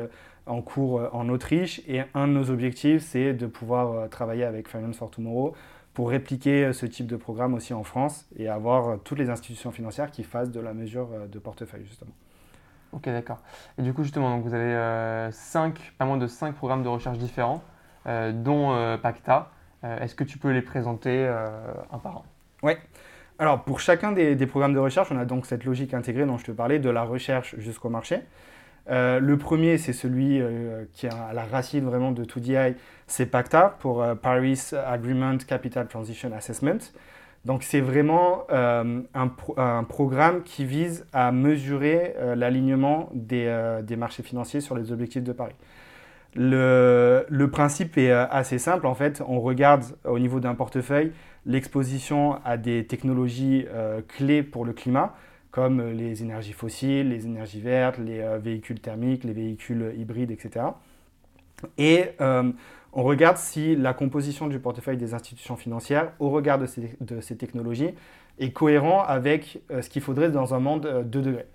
en 0.45 0.61
cours 0.61 1.09
en 1.13 1.27
Autriche. 1.29 1.81
Et 1.87 2.01
un 2.13 2.27
de 2.27 2.33
nos 2.33 2.49
objectifs, 2.49 3.03
c'est 3.03 3.33
de 3.33 3.47
pouvoir 3.47 4.09
travailler 4.09 4.45
avec 4.45 4.69
Finance 4.69 4.97
for 4.97 5.11
Tomorrow 5.11 5.53
pour 5.93 6.09
répliquer 6.09 6.71
ce 6.71 6.85
type 6.85 7.07
de 7.07 7.17
programme 7.17 7.53
aussi 7.53 7.73
en 7.73 7.83
France 7.83 8.25
et 8.37 8.47
avoir 8.47 8.99
toutes 9.03 9.19
les 9.19 9.29
institutions 9.29 9.71
financières 9.71 10.09
qui 10.09 10.23
fassent 10.23 10.51
de 10.51 10.61
la 10.61 10.73
mesure 10.73 11.09
de 11.29 11.39
portefeuille, 11.39 11.85
justement. 11.85 12.13
Ok, 12.93 13.05
d'accord. 13.05 13.39
Et 13.77 13.81
du 13.81 13.93
coup, 13.93 14.03
justement, 14.03 14.36
donc 14.36 14.45
vous 14.45 14.53
avez 14.53 15.31
cinq, 15.31 15.93
pas 15.98 16.05
moins 16.05 16.17
de 16.17 16.27
cinq 16.27 16.55
programmes 16.55 16.83
de 16.83 16.89
recherche 16.89 17.17
différents, 17.17 17.63
dont 18.05 18.98
Pacta. 19.01 19.50
Est-ce 19.83 20.13
que 20.13 20.24
tu 20.24 20.38
peux 20.38 20.51
les 20.51 20.62
présenter 20.62 21.25
un 21.91 21.98
par 21.98 22.17
un? 22.17 22.24
Oui. 22.63 22.74
Alors, 23.41 23.63
pour 23.63 23.79
chacun 23.79 24.12
des, 24.12 24.36
programmes 24.45 24.75
de 24.75 24.79
recherche, 24.79 25.12
on 25.12 25.17
a 25.17 25.25
donc 25.25 25.48
cette 25.48 25.63
logique 25.65 25.95
intégrée 25.95 26.27
dont 26.27 26.38
je 26.38 26.45
te 26.45 26.51
parlais, 26.51 26.77
de 26.77 26.91
la 26.91 27.01
recherche 27.01 27.55
jusqu'au 27.57 27.89
marché. 27.89 28.19
Euh, 28.89 29.19
le 29.19 29.36
premier, 29.36 29.79
c'est 29.79 29.93
celui 29.93 30.39
euh, 30.39 30.86
qui 30.93 31.07
est 31.07 31.13
à 31.13 31.33
la 31.33 31.45
racine 31.45 31.86
vraiment 31.86 32.12
de 32.12 32.24
tout 32.24 32.39
DI, 32.39 32.75
c'est 33.07 33.25
PACTA 33.25 33.77
pour 33.79 34.03
euh, 34.03 34.13
Paris 34.13 34.71
Agreement 34.86 35.38
Capital 35.38 35.88
Transition 35.88 36.31
Assessment. 36.33 36.77
Donc 37.45 37.63
c'est 37.63 37.81
vraiment 37.81 38.45
un, 38.51 39.83
programme 39.83 40.43
qui 40.43 40.63
vise 40.63 41.05
à 41.12 41.31
mesurer 41.31 42.15
l'alignement 42.36 43.10
des, 43.13 43.95
marchés 43.98 44.21
financiers 44.21 44.62
sur 44.62 44.75
les 44.75 44.91
objectifs 44.91 45.24
de 45.24 45.31
Paris. 45.31 45.55
Le, 46.36 47.25
le, 47.29 47.50
principe 47.50 47.98
est 47.98 48.12
assez 48.12 48.60
simple 48.60 48.86
en 48.86 48.93
fait. 48.93 49.24
On 49.27 49.41
regarde 49.41 49.83
au 50.05 50.19
niveau 50.19 50.39
d'un 50.39 50.53
portefeuille 50.53 51.12
l'exposition 51.45 52.39
à 52.45 52.57
des 52.57 52.86
technologies 52.86 53.65
euh, 53.69 54.01
clés 54.07 54.43
pour 54.43 54.65
le 54.65 54.74
climat, 54.74 55.15
comme 55.50 55.79
euh, 55.79 55.93
les 55.93 56.21
énergies 56.24 56.53
fossiles, 56.53 57.10
les 57.10 57.25
énergies 57.25 57.62
vertes, 57.62 57.98
les 57.98 58.19
euh, 58.19 58.38
véhicules 58.38 58.79
thermiques, 58.79 59.24
les 59.24 59.33
véhicules 59.33 59.93
hybrides, 59.98 60.31
etc. 60.31 60.65
Et 61.77 62.05
on 62.93 63.03
regarde 63.03 63.38
si 63.38 63.75
la 63.75 63.93
composition 63.93 64.48
du 64.48 64.60
portefeuille 64.60 64.98
des 64.98 65.13
institutions 65.13 65.55
financières, 65.55 66.12
au 66.19 66.29
regard 66.29 66.60
de 66.60 66.65
ces, 66.65 67.38
technologies, 67.38 67.91
est 68.39 68.51
cohérent 68.51 69.03
avec 69.03 69.62
ce 69.69 69.88
qu'il 69.89 70.01
faudrait 70.01 70.29
dans 70.29 70.53
un 70.53 70.60
monde 70.60 71.03
2 71.05 71.21
degrés. 71.21 71.48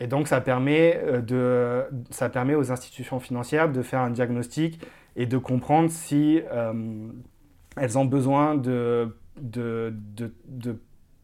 Et 0.00 0.06
donc 0.06 0.28
ça 0.28 0.40
permet, 0.40 0.98
de, 1.22 1.84
ça 2.10 2.30
permet 2.30 2.54
aux 2.54 2.72
institutions 2.72 3.20
financières 3.20 3.70
de 3.70 3.82
faire 3.82 4.00
un 4.00 4.10
diagnostic 4.10 4.80
et 5.16 5.26
de 5.26 5.36
comprendre 5.36 5.90
si 5.90 6.40
elles 7.76 7.98
ont 7.98 8.04
besoin 8.04 8.54
de, 8.54 9.14
de, 9.40 9.94
de, 10.46 10.80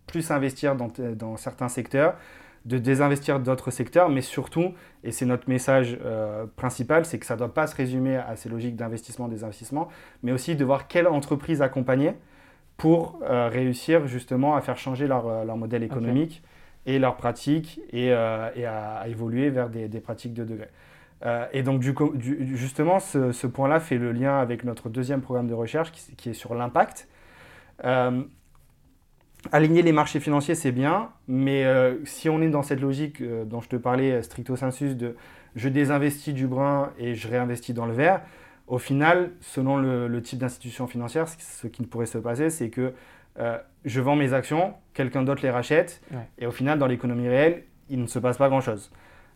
plus 0.07 0.31
investir 0.31 0.77
dans, 0.77 0.89
dans, 1.17 1.37
certains 1.37 1.69
secteurs, 1.69 2.17
de 2.65 2.79
désinvestir 2.79 3.41
d'autres 3.41 3.71
secteurs, 3.71 4.09
mais 4.09 4.23
surtout, 4.23 4.73
et 5.03 5.13
c'est 5.13 5.27
notre 5.27 5.49
message 5.49 5.99
euh, 6.05 6.47
principal, 6.57 7.05
c'est 7.05 7.19
que 7.19 7.27
ça 7.27 7.35
ne 7.35 7.41
doit 7.41 7.53
pas 7.53 7.67
se 7.67 7.77
résumer 7.77 8.17
à 8.17 8.37
ces 8.37 8.49
logiques 8.49 8.77
d'investissement, 8.77 9.29
des 9.29 9.45
investissements, 9.45 9.89
mais 10.23 10.33
aussi 10.33 10.57
de 10.57 10.65
voir 10.65 10.89
quelle 10.89 11.07
entreprise 11.07 11.61
accompagner 11.61 12.15
pour 12.77 13.21
euh, 13.23 13.49
réussir 13.49 14.07
justement 14.07 14.57
à 14.57 14.61
faire 14.61 14.79
changer 14.79 15.07
leur, 15.07 15.29
euh, 15.29 15.45
leur 15.45 15.57
modèle 15.57 15.83
économique 15.83 16.43
et 16.87 16.99
leurs 16.99 17.17
pratiques 17.17 17.81
et, 17.93 18.09
et 18.09 18.67
à, 18.67 19.05
évoluer 19.09 19.49
vers 19.49 19.71
des, 19.71 19.89
des 19.89 20.01
pratiques 20.01 20.35
de 20.35 20.45
degré. 20.45 20.69
Euh, 21.25 21.47
et 21.53 21.63
donc, 21.63 21.81
du, 21.81 22.57
justement, 22.57 23.01
ce, 23.01 23.47
point-là 23.47 23.81
fait 23.81 23.97
le 23.97 24.13
lien 24.13 24.39
avec 24.39 24.65
notre 24.65 24.89
deuxième 24.89 25.21
programme 25.21 25.47
de 25.47 25.55
recherche 25.55 25.93
qui, 25.93 26.31
est 26.31 26.35
sur 26.35 26.55
l'impact. 26.55 27.09
Euh, 29.47 29.49
aligner 29.53 29.83
les 29.83 29.93
marchés 29.93 30.21
financiers, 30.21 30.55
c'est 30.55 30.73
bien, 30.73 31.11
mais 31.29 31.65
euh, 31.65 31.97
si 32.05 32.29
on 32.29 32.41
est 32.43 32.49
dans 32.49 32.63
cette 32.63 32.81
logique 32.81 33.23
dont 33.23 33.61
je 33.61 33.69
te 33.69 33.77
parlais, 33.77 34.23
stricto 34.23 34.57
sensus, 34.57 34.97
de 34.97 35.17
je 35.57 35.69
désinvestis 35.69 36.35
du 36.35 36.47
brun 36.47 36.91
et 36.99 37.15
je 37.15 37.29
réinvestis 37.29 37.75
dans 37.75 37.87
le 37.87 37.93
vert, 37.93 38.23
au 38.67 38.79
final, 38.79 39.31
selon 39.41 39.77
le, 39.77 40.23
type 40.23 40.39
d'institution 40.39 40.87
financière, 40.87 41.29
ce 41.29 41.67
qui 41.67 41.85
pourrait 41.85 42.07
se 42.07 42.19
passer, 42.19 42.51
c'est 42.51 42.71
que 42.71 42.93
je 43.85 44.01
vends 44.01 44.17
mes 44.17 44.33
actions, 44.33 44.75
quelqu'un 44.95 45.23
d'autre 45.23 45.43
les 45.43 45.51
rachète, 45.51 46.01
et 46.39 46.47
au 46.47 46.51
final, 46.51 46.79
dans 46.79 46.87
l'économie 46.87 47.29
réelle, 47.29 47.65
il 47.91 48.01
ne 48.01 48.07
se 48.07 48.19
passe 48.19 48.39
pas 48.39 48.49
grand-chose. 48.49 48.91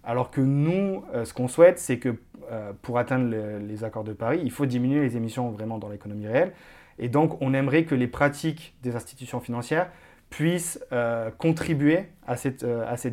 Alors 0.05 0.31
que 0.31 0.41
nous, 0.41 1.05
euh, 1.15 1.25
ce 1.25 1.35
qu'on 1.35 1.49
souhaite, 1.49 1.79
c'est 1.79 1.99
que 1.99 2.17
euh, 2.51 2.73
pour 2.81 2.99
atteindre 2.99 3.35
les 3.61 3.85
accords 3.85 4.05
de 4.05 4.13
Paris, 4.13 4.41
il 4.43 4.51
faut 4.51 4.67
diminuer 4.67 5.01
les 5.01 5.17
émissions 5.17 5.51
vraiment 5.51 5.79
dans 5.79 5.89
l'économie 5.89 6.27
réelle. 6.27 6.53
Et 6.99 7.09
donc, 7.09 7.41
on 7.41 7.55
aimerait 7.55 7.85
que 7.85 7.95
les 7.95 8.07
pratiques 8.07 8.75
des 8.83 8.97
institutions 8.97 9.41
financières 9.41 9.91
puissent 10.31 10.81
euh, 10.93 11.31
contribuer 11.39 12.07
à 12.27 12.37
cette, 12.37 12.65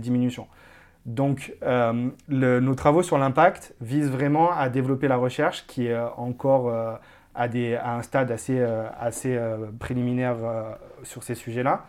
diminution. 0.01 0.47
Donc, 1.05 1.53
nos 2.27 2.75
travaux 2.75 3.03
sur 3.03 3.17
l'impact 3.17 3.75
visent 3.79 4.09
vraiment 4.09 4.51
à 4.51 4.69
développer 4.69 5.07
la 5.07 5.17
recherche 5.17 5.65
qui 5.67 5.87
est 5.87 5.97
encore 6.17 6.69
à, 6.69 6.99
un 7.35 8.01
stade 8.01 8.31
assez 8.31 9.39
préliminaire 9.79 10.35
sur 11.03 11.23
ces 11.23 11.35
sujets-là 11.35 11.85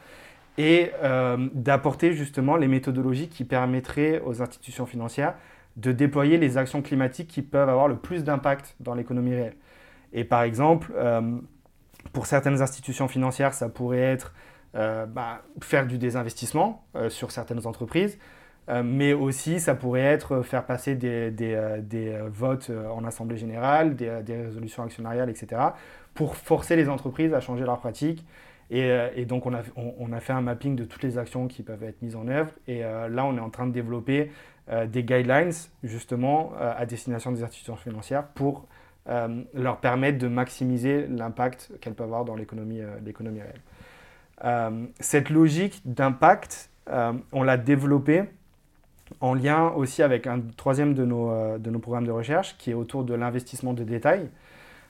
et 0.59 0.91
euh, 1.03 1.49
d'apporter 1.53 2.13
justement 2.13 2.57
les 2.57 2.69
méthodologies 2.69 3.29
qui 3.29 3.45
permettraient 3.45 4.23
aux 4.25 4.43
institutions 4.43 4.87
financières 4.87 5.35
de 5.77 5.93
déployer 5.93 6.39
les 6.39 6.57
actions 6.57 6.81
climatiques 6.81 7.29
qui 7.29 7.43
peuvent 7.43 7.69
avoir 7.69 7.89
le 7.89 7.97
plus 7.97 8.25
d'impact 8.25 8.75
dans 8.81 8.95
l'économie 8.95 9.35
réelle. 9.35 9.57
Et 10.13 10.25
par 10.25 10.43
exemple, 10.43 10.93
euh, 10.97 11.39
pour 12.13 12.27
certaines 12.27 12.63
institutions 12.63 13.09
financières, 13.09 13.55
ça 13.55 13.69
pourrait 13.69 13.99
être 13.99 14.33
euh, 14.75 15.07
bah, 15.07 15.43
faire 15.61 15.87
du 15.87 15.99
désinvestissement 15.99 16.85
sur 17.09 17.31
certaines 17.31 17.67
entreprises, 17.67 18.19
mais 18.85 19.13
aussi 19.13 19.61
ça 19.61 19.75
pourrait 19.77 20.01
être 20.01 20.43
faire 20.43 20.67
passer 20.67 20.97
des, 20.97 22.19
votes 22.27 22.71
en 22.91 23.05
assemblée 23.05 23.37
générale, 23.37 23.95
des, 23.95 24.37
résolutions 24.37 24.83
actionnariales, 24.83 25.31
etc., 25.31 25.63
pour 26.15 26.37
forcer 26.37 26.77
les 26.77 26.89
entreprises 26.89 27.33
à 27.33 27.41
changer 27.41 27.65
leurs 27.65 27.79
pratiques 27.79 28.25
euh, 28.73 29.11
et, 29.15 29.25
donc, 29.25 29.47
on 29.47 29.53
a, 29.55 30.21
fait 30.21 30.33
un 30.33 30.41
mapping 30.41 30.77
de 30.77 30.85
toutes 30.85 31.03
les 31.03 31.19
actions 31.19 31.47
qui 31.47 31.63
peuvent 31.63 31.83
être 31.83 32.03
mises 32.03 32.17
en 32.17 32.29
œuvre. 32.29 32.51
Et 32.67 32.85
euh, 32.85 33.09
là, 33.09 33.25
on 33.25 33.37
est 33.37 33.41
en 33.41 33.51
train 33.51 33.67
de 33.67 33.73
développer 33.73 34.31
euh, 34.71 34.87
des 34.87 35.05
guidelines, 35.05 35.53
justement, 35.83 36.53
à 36.59 36.85
destination 36.87 37.33
des 37.33 37.43
institutions 37.43 37.77
financières 37.77 38.27
pour 38.29 38.67
leur 39.55 39.79
permettre 39.79 40.19
de 40.19 40.27
maximiser 40.27 41.07
l'impact 41.07 41.71
qu'elles 41.81 41.95
peuvent 41.95 42.07
avoir 42.07 42.25
dans 42.25 42.35
l'économie 42.35 42.83
réelle. 42.83 44.91
cette 44.99 45.31
logique 45.31 45.83
d'impact, 45.85 46.71
on 47.33 47.43
l'a 47.43 47.57
développée 47.57 48.25
en 49.21 49.35
lien 49.35 49.69
aussi 49.69 50.03
avec 50.03 50.27
un 50.27 50.41
troisième 50.57 50.95
de 50.95 51.05
nos, 51.05 51.59
de 51.59 51.71
nos 51.71 51.79
programmes 51.79 52.07
de 52.07 52.11
recherche 52.11 52.57
qui 52.59 52.73
est 52.73 52.75
autour 52.75 53.05
de 53.05 53.15
l'investissement 53.15 53.75
de 53.75 53.85
détail. 53.85 54.29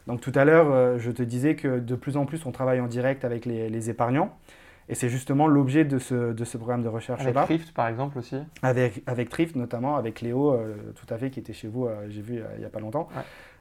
Donc 0.07 0.21
tout 0.21 0.33
à 0.35 0.45
l'heure, 0.45 0.71
euh, 0.71 0.99
je 0.99 1.11
te 1.11 1.23
disais 1.23 1.57
que 1.57 1.81
de 1.81 1.95
plus 1.95 2.17
en 2.17 2.27
plus, 2.27 2.47
on 2.47 2.53
travaille 2.53 2.81
en 2.81 2.87
direct 2.87 3.25
avec 3.25 3.45
les, 3.45 3.91
épargnants. 3.91 4.37
Et 4.89 4.95
c'est 4.95 5.09
justement 5.09 5.49
l'objet 5.49 5.85
de 5.85 5.99
ce, 5.99 6.33
de 6.33 6.45
ce, 6.45 6.57
programme 6.57 6.83
de 6.83 6.89
recherche-là. 6.89 7.31
Avec 7.31 7.45
Thrift, 7.45 7.75
par 7.75 7.89
exemple, 7.89 8.19
aussi? 8.19 8.37
Avec, 8.63 9.03
avec 9.07 9.29
Thrift, 9.29 9.57
notamment, 9.57 9.97
avec 9.97 10.21
Léo, 10.21 10.53
euh, 10.53 10.77
tout 10.95 11.13
à 11.13 11.19
fait, 11.19 11.31
qui 11.31 11.41
était 11.41 11.53
chez 11.53 11.67
vous, 11.67 11.87
euh, 11.87 12.07
j'ai 12.09 12.21
vu 12.21 12.41
il 12.55 12.61
n'y 12.61 12.65
a 12.65 12.69
pas 12.69 12.79
longtemps. 12.79 13.09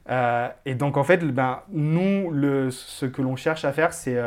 Et 0.09 0.75
donc, 0.75 0.97
en 0.97 1.03
fait, 1.03 1.25
ben, 1.25 1.61
nous, 1.69 2.31
ce 2.71 3.05
que 3.05 3.21
l'on 3.21 3.35
cherche 3.35 3.65
à 3.65 3.73
faire, 3.73 3.93
c'est, 3.93 4.19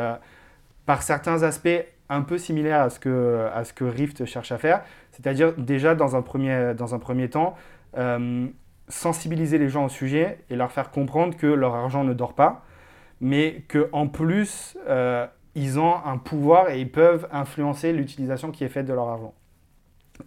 par 0.85 1.01
certains 1.03 1.43
aspects, 1.43 1.85
un 2.09 2.21
peu 2.21 2.37
similaire 2.37 2.81
à 2.81 2.89
ce 2.89 2.99
que, 2.99 3.47
à 3.53 3.63
ce 3.63 3.73
que 3.73 3.83
Rift 3.83 4.25
cherche 4.25 4.51
à 4.51 4.57
faire. 4.57 4.81
C'est-à-dire, 5.11 5.53
déjà, 5.57 5.95
dans 5.95 6.15
un 6.15 6.21
premier, 6.21 6.73
dans 6.73 6.95
un 6.95 6.99
premier 6.99 7.29
temps, 7.29 7.55
sensibiliser 8.89 9.57
les 9.57 9.69
gens 9.69 9.85
au 9.85 9.89
sujet 9.89 10.39
et 10.49 10.55
leur 10.55 10.71
faire 10.71 10.91
comprendre 10.91 11.37
que 11.37 11.47
leur 11.47 11.75
argent 11.75 12.03
ne 12.03 12.13
dort 12.13 12.33
pas, 12.33 12.63
mais 13.21 13.63
qu'en 13.67 14.07
plus, 14.07 14.77
euh, 14.87 15.27
ils 15.55 15.79
ont 15.79 15.95
un 16.05 16.17
pouvoir 16.17 16.69
et 16.69 16.81
ils 16.81 16.91
peuvent 16.91 17.27
influencer 17.31 17.93
l'utilisation 17.93 18.51
qui 18.51 18.63
est 18.63 18.69
faite 18.69 18.85
de 18.85 18.93
leur 18.93 19.07
argent. 19.07 19.33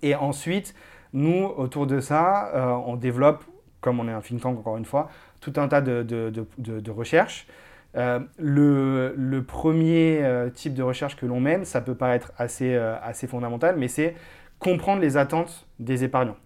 Et 0.00 0.14
ensuite, 0.14 0.74
nous, 1.12 1.44
autour 1.44 1.86
de 1.86 2.00
ça, 2.00 2.50
euh, 2.54 2.70
on 2.86 2.96
développe, 2.96 3.44
comme 3.82 4.00
on 4.00 4.08
est 4.08 4.12
un 4.12 4.22
think 4.22 4.40
tank 4.40 4.58
encore 4.58 4.78
une 4.78 4.86
fois, 4.86 5.10
tout 5.40 5.52
un 5.56 5.68
tas 5.68 5.82
de, 5.82 6.02
de, 6.02 6.30
de, 6.58 6.90
recherches. 6.90 7.46
Euh, 7.94 8.20
le, 8.38 9.14
le, 9.18 9.42
premier 9.42 10.24
type 10.54 10.72
de 10.72 10.82
recherche 10.82 11.16
que 11.16 11.26
l'on 11.26 11.40
mène, 11.40 11.66
ça 11.66 11.82
peut 11.82 11.94
paraître 11.94 12.32
assez, 12.38 12.74
assez 12.74 13.26
fondamental, 13.26 13.76
mais 13.76 13.88
c'est 13.88 14.14
comprendre 14.58 15.02
les 15.02 15.18
attentes 15.18 15.66
des 15.78 16.04
épargnants. 16.04 16.38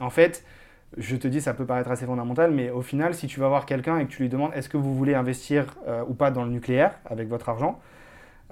en 0.00 0.10
fait, 0.10 0.44
je 0.96 1.16
te 1.16 1.28
dis, 1.28 1.40
ça 1.40 1.54
peut 1.54 1.66
paraître 1.66 1.90
assez 1.90 2.06
fondamental, 2.06 2.50
mais 2.50 2.70
au 2.70 2.82
final, 2.82 3.14
si 3.14 3.26
tu 3.26 3.40
vas 3.40 3.48
voir 3.48 3.66
quelqu'un 3.66 3.98
et 3.98 4.06
que 4.06 4.10
tu 4.10 4.22
lui 4.22 4.28
demandes 4.28 4.52
est-ce 4.54 4.68
que 4.68 4.76
vous 4.76 4.94
voulez 4.94 5.14
investir 5.14 5.76
euh, 5.86 6.02
ou 6.08 6.14
pas 6.14 6.30
dans 6.30 6.44
le 6.44 6.50
nucléaire 6.50 6.98
avec 7.04 7.28
votre 7.28 7.48
argent, 7.48 7.80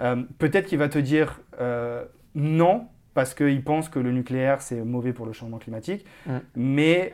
euh, 0.01 0.23
peut-être 0.39 0.67
qu'il 0.67 0.79
va 0.79 0.89
te 0.89 0.99
dire 0.99 1.41
euh, 1.61 2.05
non, 2.35 2.87
parce 3.19 3.35
qu'il 3.35 3.65
pense 3.65 3.89
que 3.89 3.99
le 3.99 4.13
nucléaire, 4.13 4.63
c'est 4.63 4.77
mauvais 4.77 5.13
pour 5.13 5.27
le 5.27 5.33
changement 5.33 5.59
climatique. 5.59 6.07
Mm. 6.25 6.37
Mais 6.55 7.13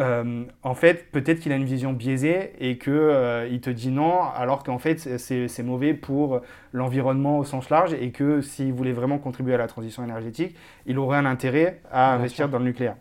en 0.00 0.74
fait, 0.74 1.12
peut-être 1.12 1.38
qu'il 1.38 1.52
a 1.52 1.54
une 1.54 1.64
vision 1.64 1.92
biaisée 1.92 2.52
et 2.58 2.78
qu'il 2.78 3.60
te 3.60 3.70
dit 3.70 3.92
non, 3.92 4.22
alors 4.36 4.64
qu'en 4.64 4.78
fait, 4.80 4.98
c'est 5.18 5.62
mauvais 5.62 5.94
pour 5.94 6.40
l'environnement 6.72 7.38
au 7.38 7.44
sens 7.44 7.70
large 7.70 7.94
et 7.94 8.10
que 8.10 8.40
s'il 8.40 8.72
voulait 8.72 8.90
vraiment 8.90 9.18
contribuer 9.18 9.54
à 9.54 9.58
la 9.58 9.68
transition 9.68 10.02
énergétique, 10.02 10.56
il 10.84 10.98
aurait 10.98 11.18
un 11.18 11.26
intérêt 11.26 11.80
à 11.92 12.14
investir 12.14 12.48
dans 12.48 12.58
le 12.58 12.64
nucléaire. 12.64 12.96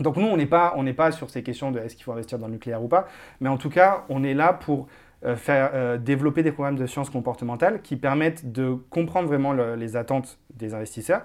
Donc 0.00 0.16
nous, 0.16 0.28
on 0.28 0.38
n'est 0.38 0.46
pas, 0.46 0.74
pas 0.96 1.12
sur 1.12 1.28
ces 1.28 1.42
questions 1.42 1.72
de 1.72 1.78
est-ce 1.78 1.94
qu'il 1.94 2.04
faut 2.04 2.12
investir 2.12 2.38
dans 2.38 2.46
le 2.46 2.54
nucléaire 2.54 2.82
ou 2.82 2.88
pas, 2.88 3.06
mais 3.42 3.50
en 3.50 3.58
tout 3.58 3.68
cas, 3.68 4.06
on 4.08 4.24
est 4.24 4.34
là 4.34 4.54
pour 4.54 4.88
faire, 5.36 5.98
développer 5.98 6.42
des 6.42 6.52
programmes 6.52 6.76
de 6.76 6.86
sciences 6.86 7.10
comportementales 7.10 7.82
qui 7.82 7.96
permettent 7.96 8.52
de 8.52 8.74
comprendre 8.90 9.28
vraiment 9.28 9.52
les 9.52 9.96
attentes 9.96 10.38
des 10.54 10.74
investisseurs. 10.74 11.22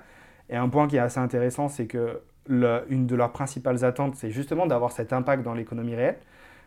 Et 0.49 0.55
un 0.55 0.67
point 0.69 0.87
qui 0.87 0.95
est 0.95 0.99
assez 0.99 1.19
intéressant, 1.19 1.67
c'est 1.67 1.85
que 1.85 2.21
une 2.49 3.05
de 3.05 3.15
leurs 3.15 3.31
principales 3.31 3.85
attentes, 3.85 4.15
c'est 4.15 4.31
justement 4.31 4.65
d'avoir 4.65 4.91
cet 4.91 5.13
impact 5.13 5.43
dans 5.43 5.53
l'économie 5.53 5.95
réelle. 5.95 6.17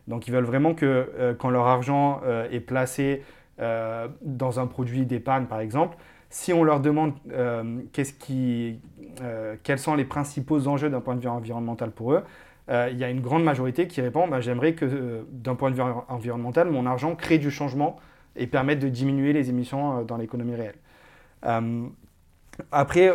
Donc 0.07 0.29
ils 0.29 0.33
veulent 0.33 0.45
vraiment 0.45 0.75
que 0.75 1.35
quand 1.39 1.51
leur 1.51 1.67
argent 1.67 2.21
est 2.51 2.61
placé 2.61 3.23
dans 3.59 4.61
un 4.61 4.67
produit 4.67 5.05
d'épargne, 5.05 5.47
par 5.47 5.61
exemple, 5.61 5.97
si 6.31 6.53
on 6.53 6.65
leur 6.65 6.81
demande 6.81 7.15
euh, 7.33 7.81
qui, 7.93 8.81
euh, 9.23 9.57
quels 9.63 9.79
sont 9.79 9.95
les 9.95 10.05
principaux 10.05 10.67
enjeux 10.69 10.91
d'un 10.91 11.01
point 11.01 11.15
de 11.15 11.21
vue 11.21 11.29
environnemental 11.29 11.91
pour 11.91 12.13
eux, 12.13 12.25
euh, 12.69 12.89
il 12.91 12.99
y 12.99 13.05
a 13.05 13.11
une 13.11 13.21
grande 13.21 13.45
majorité 13.45 13.87
qui 13.87 14.01
répond 14.01 14.27
bah, 14.29 14.41
J'aimerais 14.41 14.75
que, 14.75 15.25
d'un 15.31 15.55
point 15.55 15.71
de 15.71 15.77
vue 15.77 15.83
environnemental, 16.09 16.71
mon 16.71 16.87
argent 16.87 17.15
crée 17.15 17.39
du 17.39 17.51
changement 17.51 17.97
et 18.35 18.47
permette 18.47 18.81
de 18.81 18.89
diminuer 18.89 19.33
les 19.33 19.51
émissions 19.51 20.03
dans 20.03 20.17
l'économie 20.17 20.55
réelle. 20.55 20.75
après, 22.71 23.13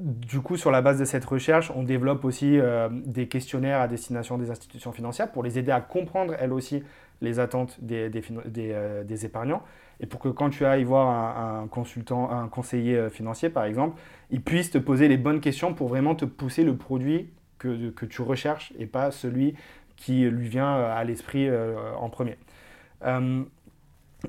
du 0.00 0.40
coup, 0.40 0.56
sur 0.56 0.70
la 0.70 0.82
base 0.82 0.98
de 0.98 1.04
cette 1.04 1.24
recherche, 1.24 1.70
on 1.76 1.82
développe 1.82 2.24
aussi 2.24 2.58
des 2.90 3.28
questionnaires 3.28 3.80
à 3.80 3.86
destination 3.86 4.36
des 4.36 4.50
institutions 4.50 4.90
financières 4.90 5.30
pour 5.30 5.44
les 5.44 5.60
aider 5.60 5.70
à 5.70 5.80
comprendre, 5.80 6.34
elles 6.40 6.52
aussi, 6.52 6.82
les 7.20 7.40
attentes 7.40 7.78
des, 7.80 9.24
épargnants 9.24 9.62
et 10.00 10.06
pour 10.06 10.20
que 10.20 10.28
quand 10.28 10.50
tu 10.50 10.64
ailles 10.64 10.84
voir 10.84 11.08
un, 11.08 11.66
consultant, 11.66 12.30
un 12.30 12.48
conseiller 12.48 12.96
euh, 12.96 13.10
financier 13.10 13.50
par 13.50 13.64
exemple, 13.64 14.00
il 14.30 14.42
puisse 14.42 14.70
te 14.70 14.78
poser 14.78 15.08
les 15.08 15.16
bonnes 15.16 15.40
questions 15.40 15.74
pour 15.74 15.88
vraiment 15.88 16.14
te 16.14 16.24
pousser 16.24 16.62
le 16.62 16.76
produit 16.76 17.30
que, 17.58 18.04
tu 18.04 18.22
recherches 18.22 18.72
et 18.78 18.86
pas 18.86 19.10
celui 19.10 19.54
qui 19.96 20.22
lui 20.22 20.48
vient 20.48 20.76
euh, 20.76 20.96
à 20.96 21.04
l'esprit 21.04 21.48
euh, 21.48 21.76
en 21.96 22.08
premier. 22.08 22.36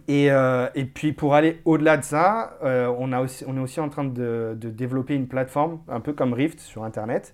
et, 0.08 0.26
et, 0.28 0.86
puis 0.86 1.14
pour 1.14 1.36
aller 1.36 1.62
au-delà 1.66 1.98
de 1.98 2.04
ça, 2.04 2.58
on, 2.62 3.12
est 3.12 3.60
aussi 3.60 3.80
en 3.80 3.90
train 3.90 4.04
de, 4.04 4.56
de, 4.60 4.70
développer 4.70 5.16
une 5.16 5.28
plateforme 5.28 5.80
un 5.88 6.00
peu 6.00 6.14
comme 6.14 6.34
Rift 6.34 6.60
sur 6.60 6.84
Internet, 6.84 7.34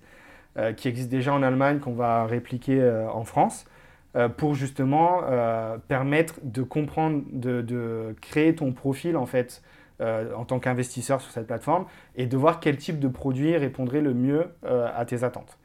qui 0.76 0.88
existe 0.88 1.10
déjà 1.10 1.34
en 1.34 1.42
Allemagne, 1.42 1.80
qu'on 1.80 1.92
va 1.92 2.24
répliquer 2.24 2.82
en 3.12 3.24
France. 3.24 3.66
Euh, 4.16 4.30
pour 4.30 4.54
justement 4.54 5.20
euh, 5.24 5.76
permettre 5.88 6.36
de 6.42 6.62
comprendre, 6.62 7.22
de, 7.32 8.14
créer 8.22 8.54
ton 8.54 8.72
profil 8.72 9.14
en 9.14 9.26
fait 9.26 9.62
euh, 10.00 10.32
en 10.34 10.46
tant 10.46 10.58
qu'investisseur 10.58 11.20
sur 11.20 11.30
cette 11.30 11.46
plateforme 11.46 11.84
et 12.14 12.24
de 12.24 12.36
voir 12.36 12.60
quel 12.60 12.78
type 12.78 12.98
de 12.98 13.08
produit 13.08 13.54
répondrait 13.58 14.00
le 14.00 14.14
mieux 14.14 14.46
à 14.64 15.04
tes 15.04 15.22
attentes. 15.22 15.58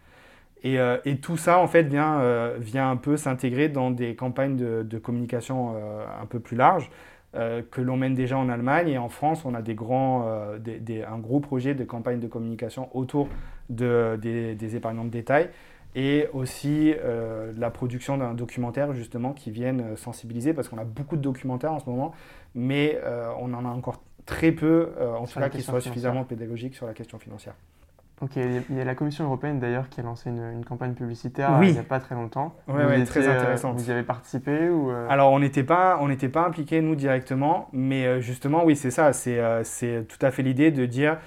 Et, 0.63 0.77
tout 1.21 1.37
ça, 1.37 1.59
en 1.59 1.67
fait, 1.67 1.83
vient, 1.83 2.21
vient 2.59 2.91
un 2.91 2.95
peu 2.95 3.17
s'intégrer 3.17 3.67
dans 3.67 3.89
des 3.89 4.15
campagnes 4.15 4.55
de, 4.57 4.97
communication 4.99 5.75
un 5.75 6.25
peu 6.27 6.39
plus 6.39 6.55
larges 6.55 6.91
que 7.33 7.81
l'on 7.81 7.97
mène 7.97 8.13
déjà 8.13 8.37
en 8.37 8.47
Allemagne. 8.47 8.89
Et 8.89 8.97
en 8.99 9.09
France, 9.09 9.43
on 9.43 9.55
a 9.55 9.63
des 9.63 9.73
grands, 9.73 10.27
un 10.27 11.17
gros 11.17 11.39
projet 11.39 11.73
de 11.73 11.83
campagne 11.83 12.19
de 12.19 12.27
communication 12.27 12.95
autour 12.95 13.27
de, 13.69 14.19
des, 14.21 14.53
des 14.53 14.75
épargnants 14.75 15.05
de 15.05 15.09
détail 15.09 15.49
et 15.95 16.27
aussi 16.33 16.93
euh, 16.97 17.51
la 17.57 17.69
production 17.69 18.17
d'un 18.17 18.33
documentaire 18.33 18.93
justement 18.93 19.33
qui 19.33 19.51
vienne 19.51 19.81
euh, 19.81 19.95
sensibiliser 19.95 20.53
parce 20.53 20.69
qu'on 20.69 20.77
a 20.77 20.85
beaucoup 20.85 21.17
de 21.17 21.21
documentaires 21.21 21.73
en 21.73 21.79
ce 21.79 21.89
moment, 21.89 22.13
mais 22.55 22.99
euh, 23.03 23.31
on 23.39 23.53
en 23.53 23.65
a 23.65 23.69
encore 23.69 24.01
très 24.25 24.51
peu, 24.51 24.89
en 24.99 25.25
tout 25.25 25.39
cas 25.39 25.49
qui 25.49 25.63
soient 25.63 25.81
suffisamment 25.81 26.23
pédagogiques 26.23 26.75
sur 26.75 26.85
la 26.85 26.93
question 26.93 27.17
financière. 27.17 27.55
Ok, 28.21 28.31
il 28.35 28.77
y 28.77 28.79
a 28.79 28.83
la 28.83 28.95
Commission 28.95 29.25
européenne 29.25 29.59
d'ailleurs 29.59 29.89
qui 29.89 29.99
a 29.99 30.03
lancé 30.03 30.29
une, 30.29 30.63
campagne 30.63 30.93
publicitaire 30.93 31.59
il 31.63 31.71
n'y 31.71 31.77
a 31.79 31.83
pas 31.83 31.99
très 31.99 32.15
longtemps. 32.15 32.55
Oui, 32.67 32.83
ouais, 32.83 33.03
très 33.05 33.27
intéressant. 33.27 33.73
vous 33.73 33.89
y 33.89 33.91
avez 33.91 34.03
participé 34.03 34.69
ou 34.69 34.91
Alors 35.09 35.31
on 35.31 35.39
n'était 35.39 35.63
pas, 35.63 35.97
on 36.01 36.07
n'était 36.07 36.29
pas 36.29 36.45
impliqués 36.45 36.81
nous 36.81 36.95
directement, 36.95 37.67
mais 37.73 38.21
justement 38.21 38.63
oui 38.63 38.75
c'est 38.75 38.91
ça, 38.91 39.11
c'est 39.13 40.05
tout 40.07 40.25
à 40.25 40.31
fait 40.31 40.43
l'idée 40.43 40.71
de 40.71 40.85
dire 40.85 41.17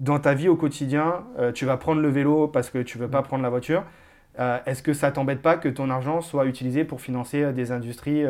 dans 0.00 0.18
ta 0.18 0.34
vie 0.34 0.48
au 0.48 0.56
quotidien, 0.56 1.24
euh, 1.38 1.52
tu 1.52 1.64
vas 1.64 1.76
prendre 1.76 2.00
le 2.00 2.08
vélo 2.08 2.48
parce 2.48 2.70
que 2.70 2.78
tu 2.78 2.98
ne 2.98 3.04
veux 3.04 3.10
pas 3.10 3.22
prendre 3.22 3.42
la 3.42 3.48
voiture. 3.48 3.84
Euh, 4.38 4.58
est-ce 4.66 4.82
que 4.82 4.92
ça 4.92 5.10
t'embête 5.10 5.40
pas 5.40 5.56
que 5.56 5.68
ton 5.68 5.88
argent 5.88 6.20
soit 6.20 6.44
utilisé 6.44 6.84
pour 6.84 7.00
financer 7.00 7.42
euh, 7.42 7.52
des 7.52 7.72
industries 7.72 8.24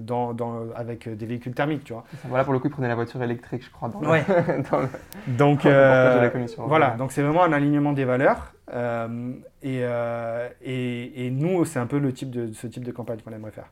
dans, 0.00 0.32
dans, 0.32 0.70
avec 0.74 1.08
des 1.08 1.26
véhicules 1.26 1.54
thermiques, 1.54 1.84
tu 1.84 1.92
vois? 1.92 2.04
Voilà, 2.28 2.44
pour 2.44 2.52
le 2.52 2.58
coup, 2.58 2.68
ils 2.68 2.72
prenaient 2.72 2.88
la 2.88 2.94
voiture 2.94 3.22
électrique, 3.22 3.64
je 3.64 3.70
crois. 3.70 3.88
Dans 3.88 4.00
ouais. 4.00 4.24
dans 4.70 4.80
le, 4.80 4.88
donc, 5.28 5.66
voilà, 6.58 6.90
donc 6.90 7.12
c'est 7.12 7.22
vraiment 7.22 7.44
un 7.44 7.52
alignement 7.52 7.92
des 7.92 8.04
valeurs. 8.04 8.52
Et, 9.62 9.80
et, 10.62 11.26
et, 11.26 11.30
nous, 11.30 11.64
c'est 11.64 11.78
un 11.78 11.86
peu 11.86 11.98
le 11.98 12.12
type 12.12 12.30
de, 12.30 12.52
ce 12.52 12.66
type 12.66 12.84
de 12.84 12.92
campagne 12.92 13.18
qu'on 13.24 13.32
aimerait 13.32 13.50
faire. 13.50 13.70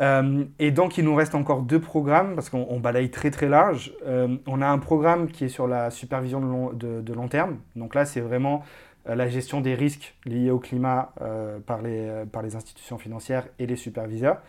Euh, 0.00 0.44
et 0.58 0.70
donc, 0.70 0.98
il 0.98 1.04
nous 1.04 1.14
reste 1.14 1.34
encore 1.34 1.62
deux 1.62 1.80
programmes 1.80 2.34
parce 2.34 2.48
qu'on 2.48 2.80
balaye 2.80 3.10
très 3.10 3.30
très 3.30 3.48
large. 3.48 3.92
Euh, 4.06 4.36
on 4.46 4.62
a 4.62 4.66
un 4.66 4.78
programme 4.78 5.28
qui 5.28 5.44
est 5.44 5.48
sur 5.48 5.66
la 5.66 5.90
supervision 5.90 6.40
de 6.40 6.46
long, 6.46 6.72
de, 6.72 7.12
long 7.12 7.28
terme. 7.28 7.58
Donc 7.76 7.94
là, 7.94 8.04
c'est 8.04 8.20
vraiment 8.20 8.62
euh, 8.62 8.89
la 9.06 9.28
gestion 9.28 9.60
des 9.60 9.74
risques 9.74 10.14
liés 10.24 10.50
au 10.50 10.58
climat 10.58 11.12
par, 11.66 11.82
les, 11.82 12.24
par 12.30 12.42
les 12.42 12.56
institutions 12.56 12.98
financières 12.98 13.46
et 13.58 13.66
les 13.66 13.76
superviseurs. 13.76 14.40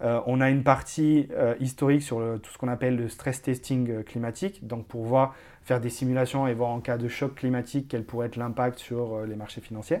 on 0.00 0.40
a 0.40 0.48
une 0.48 0.62
partie 0.62 1.28
historique 1.60 2.02
sur 2.02 2.18
tout 2.42 2.50
ce 2.50 2.58
qu'on 2.58 2.68
appelle 2.68 2.96
le 2.96 3.08
stress 3.08 3.42
testing 3.42 4.02
climatique, 4.04 4.66
donc 4.66 4.86
pour 4.86 5.04
voir, 5.04 5.34
faire 5.62 5.80
des 5.80 5.90
simulations 5.90 6.46
et 6.46 6.54
voir 6.54 6.70
en 6.70 6.80
cas 6.80 6.96
de 6.96 7.08
choc 7.08 7.34
climatique 7.34 7.86
quel 7.88 8.04
pourrait 8.04 8.28
être 8.28 8.36
l'impact 8.36 8.78
sur 8.78 9.26
les 9.26 9.36
marchés 9.36 9.60
financiers. 9.60 9.98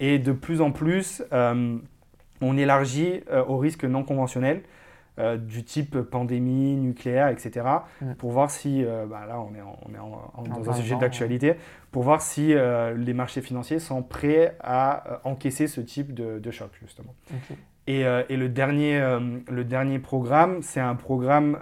Et 0.00 0.18
de 0.18 0.32
plus 0.32 0.60
en 0.60 0.70
plus, 0.70 1.22
on 2.40 2.56
élargit 2.56 3.22
euh, 3.30 3.44
aux 3.44 3.58
risques 3.58 3.84
non 3.84 4.02
conventionnels 4.02 4.62
euh, 5.20 5.36
du 5.36 5.64
type 5.64 6.00
pandémie, 6.00 6.74
nucléaire, 6.76 7.28
etc. 7.28 7.66
Mm. 8.00 8.14
Pour 8.14 8.32
voir 8.32 8.50
si, 8.50 8.84
euh, 8.84 9.06
bah 9.06 9.22
là 9.28 9.40
on 9.40 9.54
est, 9.54 10.48
dans 10.48 10.70
un 10.70 10.72
sujet 10.72 10.96
d'actualité, 10.96 11.54
pour 11.90 12.02
voir 12.02 12.22
si 12.22 12.54
les 12.96 13.14
marchés 13.14 13.40
financiers 13.40 13.78
sont 13.78 14.02
prêts 14.02 14.56
à 14.60 15.20
encaisser 15.24 15.66
ce 15.66 15.80
type 15.80 16.14
de, 16.14 16.50
choc, 16.50 16.70
justement. 16.80 17.14
Et, 17.86 18.04
le, 18.04 18.48
dernier, 18.48 19.00
le 19.50 19.64
dernier 19.64 19.98
programme, 19.98 20.62
c'est 20.62 20.80
un 20.80 20.94
programme 20.94 21.58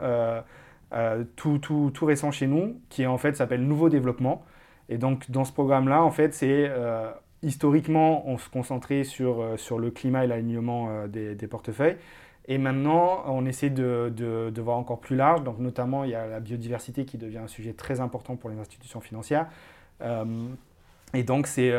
tout, 1.36 1.58
tout, 1.58 1.90
tout, 1.92 2.04
récent 2.04 2.30
chez 2.30 2.46
nous, 2.46 2.80
qui 2.90 3.06
en 3.06 3.18
fait 3.18 3.36
s'appelle 3.36 3.62
Nouveau 3.62 3.88
Développement. 3.88 4.44
Et 4.90 4.98
donc 4.98 5.30
dans 5.30 5.44
ce 5.44 5.52
programme-là, 5.52 6.02
en 6.02 6.10
fait, 6.10 6.34
c'est 6.34 6.70
historiquement, 7.42 8.28
on 8.28 8.38
se 8.38 8.48
concentrait 8.48 9.04
sur, 9.04 9.40
euh, 9.40 9.56
sur 9.56 9.78
le 9.78 9.90
climat 9.90 10.24
et 10.24 10.26
l'alignement 10.26 10.88
euh, 10.90 11.06
des, 11.06 11.34
des, 11.34 11.46
portefeuilles. 11.46 11.96
Et 12.48 12.58
maintenant, 12.58 13.24
on 13.26 13.44
essaie 13.46 13.70
de, 13.70 14.12
de, 14.14 14.60
voir 14.60 14.78
encore 14.78 15.00
plus 15.00 15.16
large. 15.16 15.44
Donc, 15.44 15.58
notamment, 15.58 16.04
il 16.04 16.10
y 16.10 16.14
a 16.14 16.26
la 16.26 16.40
biodiversité 16.40 17.04
qui 17.04 17.18
devient 17.18 17.38
un 17.38 17.48
sujet 17.48 17.74
très 17.74 18.00
important 18.00 18.36
pour 18.36 18.50
les 18.50 18.58
institutions 18.58 19.00
financières. 19.00 19.46
Euh, 20.00 20.24
et 21.14 21.22
donc, 21.22 21.46
c'est, 21.46 21.72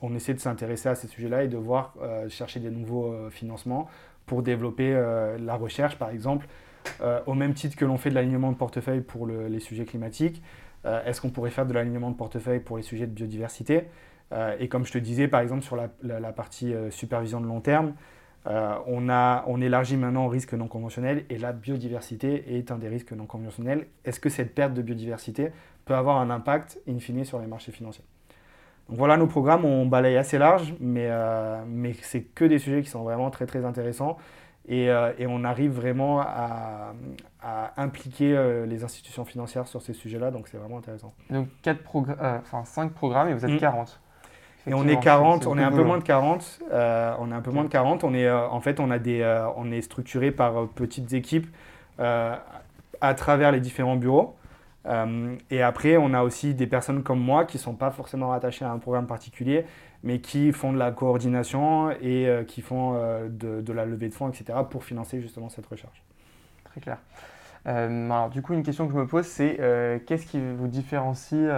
on 0.00 0.14
essaie 0.14 0.34
de 0.34 0.40
s'intéresser 0.40 0.88
à 0.88 0.94
ces 0.94 1.08
sujets-là 1.08 1.44
et 1.44 1.48
de 1.48 1.56
voir, 1.56 1.94
chercher 2.28 2.60
des 2.60 2.70
nouveaux 2.70 3.30
financements 3.30 3.88
pour 4.26 4.42
développer 4.42 4.92
la 5.38 5.54
recherche, 5.54 5.96
par 5.98 6.10
exemple, 6.10 6.46
au 7.26 7.34
même 7.34 7.54
titre 7.54 7.76
que 7.76 7.84
l'on 7.84 7.96
fait 7.96 8.10
de 8.10 8.16
l'alignement 8.16 8.50
de 8.50 8.56
portefeuille 8.56 9.00
pour 9.00 9.26
les 9.28 9.60
sujets 9.60 9.84
climatiques. 9.84 10.42
est-ce 10.84 11.20
qu'on 11.20 11.30
pourrait 11.30 11.50
faire 11.50 11.66
de 11.66 11.72
l'alignement 11.72 12.10
de 12.10 12.16
portefeuille 12.16 12.58
pour 12.58 12.76
les 12.76 12.82
sujets 12.82 13.06
de 13.06 13.12
biodiversité? 13.12 13.84
Euh, 14.32 14.56
et 14.58 14.68
comme 14.68 14.86
je 14.86 14.92
te 14.92 14.98
disais, 14.98 15.28
par 15.28 15.40
exemple, 15.40 15.62
sur 15.62 15.76
la, 15.76 15.88
partie 16.32 16.72
euh, 16.72 16.90
supervision 16.90 17.40
de 17.40 17.46
long 17.46 17.60
terme, 17.60 17.94
euh, 18.46 18.74
on, 18.86 19.08
a, 19.08 19.44
on 19.46 19.60
élargit 19.60 19.96
maintenant 19.96 20.26
au 20.26 20.28
risque 20.28 20.54
non 20.54 20.66
conventionnel 20.66 21.24
et 21.30 21.38
la 21.38 21.52
biodiversité 21.52 22.56
est 22.56 22.70
un 22.70 22.78
des 22.78 22.88
risques 22.88 23.12
non 23.12 23.26
conventionnels. 23.26 23.86
Est-ce 24.04 24.20
que 24.20 24.28
cette 24.28 24.54
perte 24.54 24.74
de 24.74 24.82
biodiversité 24.82 25.52
peut 25.84 25.94
avoir 25.94 26.18
un 26.18 26.30
impact 26.30 26.78
in 26.88 26.98
fine 26.98 27.24
sur 27.24 27.38
les 27.38 27.46
marchés 27.46 27.72
financiers? 27.72 28.04
Donc 28.88 28.98
voilà, 28.98 29.16
nos 29.16 29.28
programmes, 29.28 29.64
on 29.64 29.86
balaye 29.86 30.16
assez 30.16 30.38
large, 30.38 30.74
mais, 30.80 31.08
mais 31.66 31.94
c'est 32.02 32.22
que 32.22 32.44
des 32.44 32.58
sujets 32.58 32.82
qui 32.82 32.90
sont 32.90 33.04
vraiment 33.04 33.30
très 33.30 33.46
très 33.46 33.64
intéressants 33.64 34.18
et, 34.68 34.86
et 35.18 35.26
on 35.28 35.44
arrive 35.44 35.70
vraiment 35.70 36.20
à, 36.20 36.92
à 37.40 37.80
impliquer 37.80 38.64
les 38.66 38.82
institutions 38.82 39.24
financières 39.24 39.68
sur 39.68 39.82
ces 39.82 39.92
sujets-là, 39.92 40.32
donc 40.32 40.48
c'est 40.48 40.58
vraiment 40.58 40.78
intéressant. 40.78 41.14
Donc 41.30 41.46
quatre 41.62 41.80
enfin, 41.94 42.64
5 42.64 42.92
programmes 42.92 43.28
et 43.28 43.34
vous 43.34 43.46
êtes 43.46 43.60
40 43.60 43.88
mmh. 43.88 44.01
Et 44.66 44.74
on 44.74 44.86
est 44.86 45.00
40, 45.00 45.46
on 45.46 45.58
est 45.58 45.62
un 45.62 45.72
peu 45.72 45.82
moins 45.82 45.98
de 45.98 46.04
40. 46.04 46.60
Euh, 46.70 47.14
on 47.18 47.30
est 47.30 47.34
un 47.34 47.40
peu 47.40 47.50
moins 47.50 47.64
de 47.64 47.68
40. 47.68 48.04
On 48.04 48.14
est, 48.14 48.26
euh, 48.26 48.48
en 48.48 48.60
fait, 48.60 48.78
on, 48.80 48.90
a 48.90 48.98
des, 48.98 49.20
euh, 49.20 49.48
on 49.56 49.72
est 49.72 49.82
structuré 49.82 50.30
par 50.30 50.68
petites 50.68 51.12
équipes 51.12 51.48
à 51.98 53.14
travers 53.14 53.50
les 53.52 53.60
différents 53.60 53.96
bureaux. 53.96 54.36
et 55.50 55.62
après, 55.62 55.96
on 55.96 56.14
a 56.14 56.22
aussi 56.22 56.54
des 56.54 56.66
personnes 56.66 57.02
comme 57.02 57.20
moi 57.20 57.44
qui 57.44 57.56
ne 57.56 57.62
sont 57.62 57.74
pas 57.74 57.90
forcément 57.90 58.28
rattachées 58.28 58.64
à 58.64 58.70
un 58.70 58.78
programme 58.78 59.06
particulier, 59.06 59.64
mais 60.04 60.20
qui 60.20 60.52
font 60.52 60.72
de 60.72 60.78
la 60.78 60.90
coordination 60.90 61.90
et 61.90 62.28
qui 62.46 62.60
font 62.60 62.94
de, 63.28 63.60
de, 63.60 63.72
la 63.72 63.84
levée 63.84 64.08
de 64.08 64.14
fonds, 64.14 64.28
etc., 64.28 64.58
pour 64.68 64.84
financer 64.84 65.20
justement 65.20 65.48
cette 65.48 65.66
recherche. 65.66 66.02
Très 66.64 66.80
clair. 66.80 66.98
alors, 67.64 68.30
du 68.30 68.42
coup, 68.42 68.54
une 68.54 68.62
question 68.62 68.86
que 68.86 68.92
je 68.92 68.98
me 68.98 69.06
pose, 69.06 69.26
c'est 69.26 69.56
qu'est-ce 70.06 70.26
qui 70.26 70.40
vous 70.40 70.68
différencie 70.68 71.48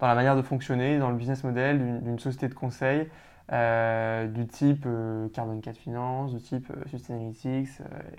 dans 0.00 0.06
la 0.06 0.14
manière 0.14 0.36
de 0.36 0.42
fonctionner, 0.42 0.98
dans 0.98 1.10
le 1.10 1.16
business 1.16 1.44
model 1.44 2.00
d'une 2.02 2.18
société 2.18 2.48
de 2.48 2.54
conseil 2.54 3.08
du 3.50 4.46
type 4.46 4.86
Carbon 5.34 5.60
4 5.60 5.76
Finance, 5.76 6.32
du 6.32 6.40
type 6.40 6.72
Sustainalytics, 6.86 7.68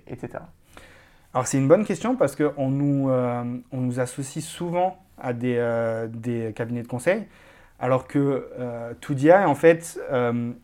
etc. 0.07 0.43
Alors 1.33 1.47
c'est 1.47 1.57
une 1.57 1.67
bonne 1.67 1.85
question 1.85 2.15
parce 2.15 2.35
qu'on 2.35 2.69
nous, 2.69 3.09
on 3.09 3.77
nous 3.77 3.99
associe 3.99 4.43
souvent 4.43 4.97
à 5.17 5.33
des, 5.33 6.07
des 6.13 6.53
cabinets 6.53 6.83
de 6.83 6.87
conseil. 6.87 7.25
Alors 7.81 8.07
que 8.07 8.47
euh, 8.59 8.93
2DI, 9.01 9.45
en 9.45 9.55
fait, 9.55 9.99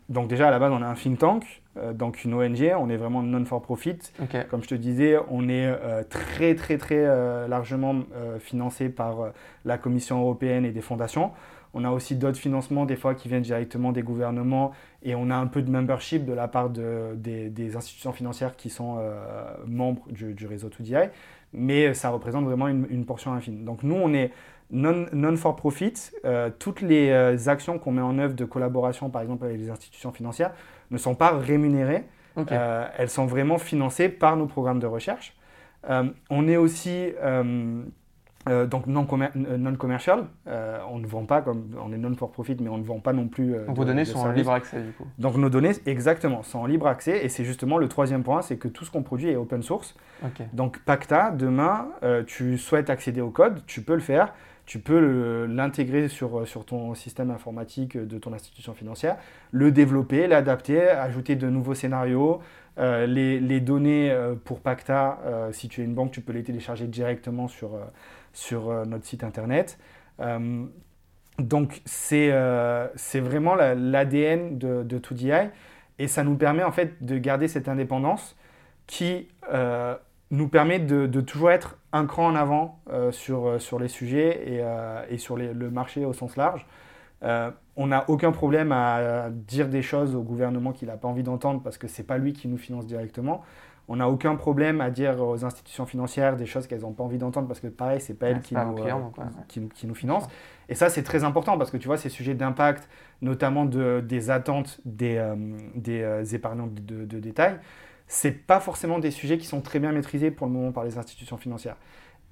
donc 0.08 0.28
déjà 0.28 0.48
à 0.48 0.50
la 0.52 0.60
base, 0.60 0.72
on 0.72 0.80
a 0.82 0.86
un 0.86 0.94
think 0.94 1.18
tank, 1.18 1.62
donc 1.94 2.24
une 2.24 2.34
ONG, 2.34 2.72
on 2.78 2.88
est 2.88 2.96
vraiment 2.96 3.22
non-for-profit. 3.22 3.98
Comme 4.50 4.62
je 4.62 4.68
te 4.68 4.74
disais, 4.74 5.16
on 5.30 5.48
est 5.48 5.72
très, 6.08 6.54
très, 6.54 6.78
très 6.78 7.04
largement 7.48 8.02
financé 8.40 8.88
par 8.88 9.32
la 9.64 9.78
Commission 9.78 10.20
européenne 10.20 10.64
et 10.64 10.70
des 10.70 10.80
fondations. 10.80 11.32
On 11.74 11.84
a 11.84 11.90
aussi 11.90 12.16
d'autres 12.16 12.38
financements, 12.38 12.86
des 12.86 12.96
fois, 12.96 13.14
qui 13.14 13.28
viennent 13.28 13.42
directement 13.42 13.92
des 13.92 14.02
gouvernements 14.02 14.72
et 15.02 15.14
on 15.14 15.30
a 15.30 15.36
un 15.36 15.46
peu 15.46 15.62
de 15.62 15.70
membership 15.70 16.24
de 16.24 16.32
la 16.32 16.48
part 16.48 16.70
de, 16.70 17.14
des, 17.14 17.76
institutions 17.76 18.12
financières 18.12 18.56
qui 18.56 18.70
sont 18.70 18.96
euh, 18.98 19.54
membres 19.66 20.02
du, 20.10 20.46
réseau 20.46 20.68
2DI, 20.68 21.10
mais 21.52 21.94
ça 21.94 22.10
représente 22.10 22.44
vraiment 22.44 22.68
une, 22.68 23.04
portion 23.04 23.32
infime. 23.32 23.64
Donc 23.64 23.82
nous, 23.82 23.94
on 23.94 24.12
est 24.14 24.32
non-for-profit. 24.70 25.94
Euh, 26.24 26.50
toutes 26.58 26.80
les 26.80 27.10
euh, 27.10 27.36
actions 27.46 27.78
qu'on 27.78 27.92
met 27.92 28.02
en 28.02 28.18
œuvre 28.18 28.34
de 28.34 28.44
collaboration, 28.44 29.10
par 29.10 29.22
exemple 29.22 29.44
avec 29.44 29.58
les 29.58 29.70
institutions 29.70 30.12
financières, 30.12 30.52
ne 30.90 30.98
sont 30.98 31.14
pas 31.14 31.36
rémunérées. 31.36 32.04
elles 32.36 33.10
sont 33.10 33.26
vraiment 33.26 33.58
financées 33.58 34.08
par 34.08 34.36
nos 34.36 34.46
programmes 34.46 34.80
de 34.80 34.86
recherche. 34.86 35.36
on 36.30 36.48
est 36.48 36.56
aussi 36.56 37.12
euh, 38.48 38.66
donc 38.66 38.86
non, 38.86 39.06
euh, 39.12 39.56
non 39.58 39.74
commercial, 39.74 40.26
euh, 40.46 40.78
on 40.90 40.98
ne 40.98 41.06
vend 41.06 41.24
pas 41.24 41.42
comme 41.42 41.70
on 41.82 41.92
est 41.92 41.98
non 41.98 42.14
for 42.14 42.30
profit, 42.30 42.56
mais 42.60 42.68
on 42.68 42.78
ne 42.78 42.84
vend 42.84 43.00
pas 43.00 43.12
non 43.12 43.28
plus. 43.28 43.54
donc 43.66 43.76
vos 43.76 43.84
données 43.84 44.04
sont 44.04 44.20
en 44.20 44.32
libre 44.32 44.52
accès 44.52 44.80
du 44.80 44.92
coup. 44.92 45.06
Donc 45.18 45.36
nos 45.36 45.50
données, 45.50 45.72
exactement, 45.86 46.42
sont 46.42 46.60
en 46.60 46.66
libre 46.66 46.86
accès 46.86 47.24
et 47.24 47.28
c'est 47.28 47.44
justement 47.44 47.78
le 47.78 47.88
troisième 47.88 48.22
point, 48.22 48.42
c'est 48.42 48.56
que 48.56 48.68
tout 48.68 48.84
ce 48.84 48.90
qu'on 48.90 49.02
produit 49.02 49.28
est 49.28 49.36
open 49.36 49.62
source. 49.62 49.94
Donc 50.52 50.78
Pacta, 50.80 51.30
demain, 51.30 51.88
tu 52.26 52.58
souhaites 52.58 52.90
accéder 52.90 53.20
au 53.20 53.30
code, 53.30 53.62
tu 53.66 53.82
peux 53.82 53.94
le 53.94 54.00
faire, 54.00 54.32
tu 54.68 54.78
peux 54.78 55.46
l'intégrer 55.46 56.08
sur, 56.08 56.46
sur 56.46 56.66
ton 56.66 56.94
système 56.94 57.30
informatique 57.30 57.96
de 57.96 58.18
ton 58.18 58.34
institution 58.34 58.74
financière, 58.74 59.16
le 59.50 59.72
développer, 59.72 60.26
l'adapter, 60.26 60.90
ajouter 60.90 61.36
de 61.36 61.48
nouveaux 61.48 61.74
scénarios. 61.74 62.40
les, 62.76 63.40
les, 63.40 63.60
données 63.60 64.14
pour 64.44 64.60
Pacta, 64.60 65.20
si 65.52 65.68
tu 65.68 65.80
es 65.80 65.84
une 65.84 65.94
banque, 65.94 66.10
tu 66.10 66.20
peux 66.20 66.34
les 66.34 66.42
télécharger 66.42 66.86
directement 66.86 67.48
sur 67.48 67.70
sur 68.38 68.70
euh, 68.70 68.84
notre 68.84 69.04
site 69.04 69.24
internet. 69.24 69.78
Euh, 70.20 70.64
donc 71.38 71.82
c'est 71.84 72.30
euh, 72.32 72.88
c'est 72.96 73.20
vraiment 73.20 73.54
l'ADN 73.54 74.58
de, 74.58 74.82
de 74.82 74.98
2DI 74.98 75.50
et 75.98 76.08
ça 76.08 76.24
nous 76.24 76.36
permet 76.36 76.64
en 76.64 76.72
fait 76.72 77.04
de 77.04 77.18
garder 77.18 77.46
cette 77.48 77.68
indépendance 77.68 78.36
qui 78.86 79.28
nous 80.30 80.48
permet 80.48 80.78
de, 80.78 81.06
de, 81.06 81.20
toujours 81.20 81.50
être 81.50 81.78
un 81.92 82.06
cran 82.06 82.26
en 82.26 82.34
avant 82.34 82.80
sur, 83.10 83.60
sur 83.60 83.78
les 83.78 83.88
sujets 83.88 84.46
et, 84.46 84.64
et 85.08 85.16
sur 85.16 85.36
le 85.36 85.70
marché 85.70 86.04
au 86.04 86.12
sens 86.12 86.36
large. 86.36 86.66
on 87.22 87.86
n'a 87.86 88.04
aucun 88.08 88.30
problème 88.30 88.70
à 88.70 89.30
dire 89.30 89.68
des 89.68 89.80
choses 89.80 90.14
au 90.14 90.22
gouvernement 90.22 90.72
qu'il 90.72 90.88
n'a 90.88 90.98
pas 90.98 91.08
envie 91.08 91.22
d'entendre 91.22 91.62
parce 91.62 91.78
que 91.78 91.88
ce 91.88 92.02
n'est 92.02 92.06
pas 92.06 92.18
lui 92.18 92.34
qui 92.34 92.46
nous 92.46 92.58
finance 92.58 92.86
directement 92.86 93.42
on 93.88 93.96
n'a 93.96 94.08
aucun 94.08 94.36
problème 94.36 94.82
à 94.82 94.90
dire 94.90 95.20
aux 95.20 95.44
institutions 95.44 95.86
financières 95.86 96.36
des 96.36 96.44
choses 96.44 96.66
qu'elles 96.66 96.82
n'ont 96.82 96.92
pas 96.92 97.04
envie 97.04 97.16
d'entendre 97.16 97.48
parce 97.48 97.58
que 97.58 97.68
pareil, 97.68 98.00
c'est 98.00 98.14
pas 98.14 98.28
elles 98.28 98.42
qui, 98.42 98.54
nous, 98.54 98.78
euh, 98.78 98.92
qui, 99.48 99.66
qui, 99.68 99.86
nous 99.86 99.94
financent. 99.94 100.28
Et 100.68 100.74
ça, 100.74 100.90
c'est 100.90 101.02
très 101.02 101.24
important 101.24 101.56
parce 101.56 101.70
que 101.70 101.78
tu 101.78 101.86
vois, 101.86 101.96
ces 101.96 102.10
sujets 102.10 102.34
d'impact, 102.34 102.86
notamment 103.22 103.64
de, 103.64 104.04
des 104.06 104.30
attentes 104.30 104.78
des, 104.84 105.16
euh, 105.16 105.34
des 105.74 106.02
euh, 106.02 106.22
épargnants 106.22 106.68
de, 106.70 107.06
de, 107.06 107.18
détail, 107.18 107.58
c'est 108.08 108.32
pas 108.32 108.60
forcément 108.60 108.98
des 108.98 109.10
sujets 109.10 109.38
qui 109.38 109.46
sont 109.46 109.60
très 109.60 109.78
bien 109.78 109.92
maîtrisés 109.92 110.30
pour 110.30 110.46
le 110.46 110.52
moment 110.52 110.72
par 110.72 110.84
les 110.84 110.98
institutions 110.98 111.36
financières. 111.36 111.76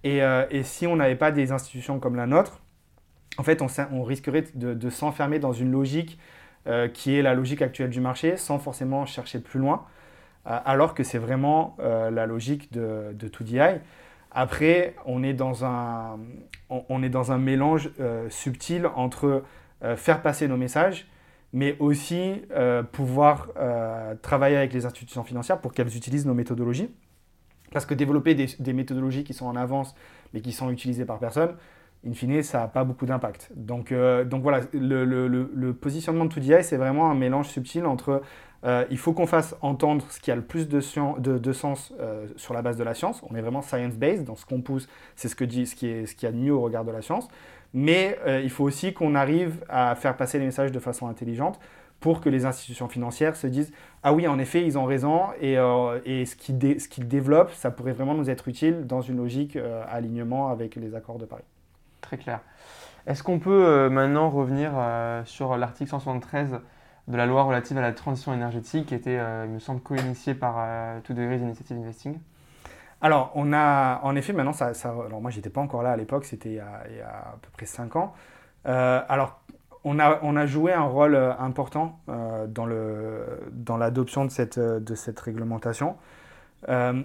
Et, 0.04 0.20
et 0.50 0.62
si 0.62 0.86
on 0.86 0.96
n'avait 0.96 1.16
pas 1.16 1.32
des 1.32 1.52
institutions 1.52 1.98
comme 1.98 2.16
la 2.16 2.26
nôtre, 2.26 2.60
en 3.38 3.42
fait, 3.42 3.60
on, 3.60 4.02
risquerait 4.02 4.44
de, 4.54 4.90
s'enfermer 4.90 5.38
dans 5.38 5.52
une 5.52 5.72
logique 5.72 6.18
qui 6.94 7.16
est 7.16 7.22
la 7.22 7.34
logique 7.34 7.60
actuelle 7.60 7.90
du 7.90 8.00
marché 8.00 8.36
sans 8.36 8.58
forcément 8.58 9.04
chercher 9.04 9.40
plus 9.40 9.58
loin. 9.58 9.84
Euh, 10.46 10.58
alors 10.64 10.94
que 10.94 11.02
c'est 11.02 11.18
vraiment 11.18 11.76
euh, 11.80 12.10
la 12.10 12.26
logique 12.26 12.72
de, 12.72 13.12
de 13.14 13.28
2DI. 13.28 13.80
Après, 14.30 14.94
on 15.06 15.22
est 15.22 15.32
dans 15.32 15.64
un, 15.64 16.18
on, 16.68 17.02
est 17.02 17.08
dans 17.08 17.32
un 17.32 17.38
mélange 17.38 17.90
euh, 18.00 18.28
subtil 18.28 18.86
entre 18.94 19.42
faire 19.96 20.22
passer 20.22 20.48
nos 20.48 20.56
messages, 20.56 21.06
mais 21.56 21.74
aussi 21.78 22.42
pouvoir 22.92 23.48
travailler 24.20 24.56
avec 24.56 24.74
les 24.74 24.84
institutions 24.84 25.24
financières 25.24 25.58
pour 25.60 25.72
qu'elles 25.72 25.96
utilisent 25.96 26.26
nos 26.26 26.34
méthodologies. 26.34 26.90
Parce 27.72 27.86
que 27.86 27.94
développer 27.94 28.34
des, 28.34 28.72
méthodologies 28.74 29.24
qui 29.24 29.32
sont 29.32 29.46
en 29.46 29.56
avance, 29.56 29.94
mais 30.34 30.42
qui 30.42 30.52
sont 30.52 30.70
utilisées 30.70 31.06
par 31.06 31.18
personne, 31.18 31.54
in 32.06 32.12
fine, 32.12 32.42
ça 32.42 32.58
n'a 32.58 32.68
pas 32.68 32.84
beaucoup 32.84 33.06
d'impact. 33.06 33.50
Donc, 33.56 33.92
donc 34.26 34.42
voilà, 34.42 34.60
le, 34.74 35.72
positionnement 35.72 36.26
de 36.26 36.34
2DI, 36.34 36.62
c'est 36.62 36.76
vraiment 36.76 37.10
un 37.10 37.14
mélange 37.14 37.48
subtil 37.48 37.86
entre 37.86 38.22
euh, 38.64 38.84
il 38.90 38.98
faut 38.98 39.12
qu'on 39.12 39.26
fasse 39.26 39.54
entendre 39.60 40.04
ce 40.10 40.20
qui 40.20 40.30
a 40.30 40.36
le 40.36 40.42
plus 40.42 40.68
de, 40.68 40.80
sens 40.80 41.92
euh, 42.00 42.26
sur 42.36 42.52
la 42.54 42.62
base 42.62 42.76
de 42.76 42.84
la 42.84 42.94
science. 42.94 43.22
On 43.28 43.34
est 43.36 43.40
vraiment 43.40 43.62
science-based 43.62 44.24
dans 44.24 44.34
ce 44.34 44.44
qu'on 44.44 44.60
pousse, 44.60 44.88
c'est 45.14 45.28
ce, 45.28 45.36
que 45.36 45.44
dit, 45.44 45.66
ce, 45.66 45.76
qui 45.76 45.86
est, 45.86 46.06
ce 46.06 46.14
qui 46.14 46.26
a 46.26 46.32
de 46.32 46.36
mieux 46.36 46.52
au 46.52 46.60
regard 46.60 46.84
de 46.84 46.90
la 46.90 47.02
science. 47.02 47.28
Mais 47.76 48.18
euh, 48.26 48.40
il 48.42 48.50
faut 48.50 48.64
aussi 48.64 48.92
qu'on 48.92 49.14
arrive 49.14 49.64
à 49.68 49.94
faire 49.94 50.16
passer 50.16 50.40
les 50.40 50.46
messages 50.46 50.72
de 50.72 50.80
façon 50.80 51.06
intelligente 51.06 51.60
pour 52.00 52.20
que 52.20 52.28
les 52.28 52.44
institutions 52.44 52.88
financières 52.88 53.36
se 53.36 53.46
disent 53.46 53.72
Ah 54.02 54.12
oui, 54.12 54.26
en 54.26 54.38
effet, 54.38 54.64
ils 54.64 54.76
ont 54.76 54.84
raison 54.84 55.26
et, 55.40 55.56
et 56.04 56.26
ce 56.26 56.36
qu'ils 56.36 57.08
développent, 57.08 57.52
ça 57.52 57.70
pourrait 57.70 57.92
vraiment 57.92 58.14
nous 58.14 58.28
être 58.28 58.48
utile 58.48 58.86
dans 58.86 59.00
une 59.00 59.16
logique 59.16 59.58
alignement 59.88 60.50
avec 60.50 60.76
les 60.76 60.94
accords 60.94 61.16
de 61.16 61.24
Paris. 61.24 61.44
Très 62.02 62.18
clair. 62.18 62.40
Est-ce 63.06 63.22
qu'on 63.22 63.38
peut 63.38 63.88
maintenant 63.88 64.28
revenir 64.28 64.72
sur 65.24 65.56
l'article 65.56 65.88
173 65.88 66.60
de 67.08 67.16
la 67.16 67.26
loi 67.26 67.44
relative 67.44 67.78
à 67.78 67.82
la 67.82 67.92
transition 67.92 68.34
énergétique 68.34 68.86
qui 68.86 68.94
était, 68.94 69.18
euh, 69.18 69.44
il 69.46 69.52
me 69.52 69.58
semble, 69.58 69.80
co-initiée 69.80 70.34
par 70.34 70.56
euh, 70.58 71.00
Two 71.00 71.14
Degrees 71.14 71.38
Initiative 71.38 71.76
Investing? 71.76 72.18
Alors, 73.00 73.32
on 73.34 73.52
a, 73.52 74.00
en 74.02 74.16
effet, 74.16 74.32
maintenant, 74.32 74.52
ça, 74.52 74.74
ça 74.74 74.90
alors 74.90 75.20
moi, 75.20 75.30
j'étais 75.30 75.50
pas 75.50 75.60
encore 75.60 75.82
là 75.82 75.92
à 75.92 75.96
l'époque, 75.96 76.24
c'était 76.24 76.50
il, 76.50 76.54
y 76.56 76.60
a 76.60 77.08
à 77.08 77.36
peu 77.42 77.50
près 77.52 77.66
5 77.66 77.96
ans. 77.96 78.14
Euh, 78.66 79.00
alors, 79.08 79.40
on 79.84 79.98
a, 79.98 80.18
on 80.22 80.36
a 80.36 80.46
joué 80.46 80.72
un 80.72 80.82
rôle 80.82 81.14
important 81.38 82.00
dans, 82.08 82.66
le, 82.66 83.24
dans 83.52 83.76
l'adoption 83.76 84.24
de 84.24 84.30
cette, 84.30 84.58
de 84.58 84.94
cette 84.96 85.20
réglementation. 85.20 85.96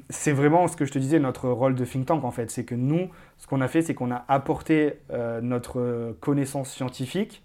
c'est 0.10 0.32
vraiment 0.32 0.68
ce 0.68 0.76
que 0.76 0.86
je 0.86 0.92
te 0.92 0.98
disais, 0.98 1.20
notre 1.20 1.50
rôle 1.50 1.76
de 1.76 1.86
think 1.86 2.08
tank, 2.08 2.24
en 2.24 2.32
fait. 2.32 2.50
C'est 2.50 2.66
que 2.66 2.74
nous, 2.74 3.10
ce 3.38 3.46
qu'on 3.46 3.62
a 3.62 3.68
fait, 3.68 3.84
c'est 3.84 3.94
qu'on 3.94 4.12
a 4.12 4.26
apporté 4.28 5.00
notre 5.42 6.16
connaissance 6.22 6.72
scientifique 6.72 7.44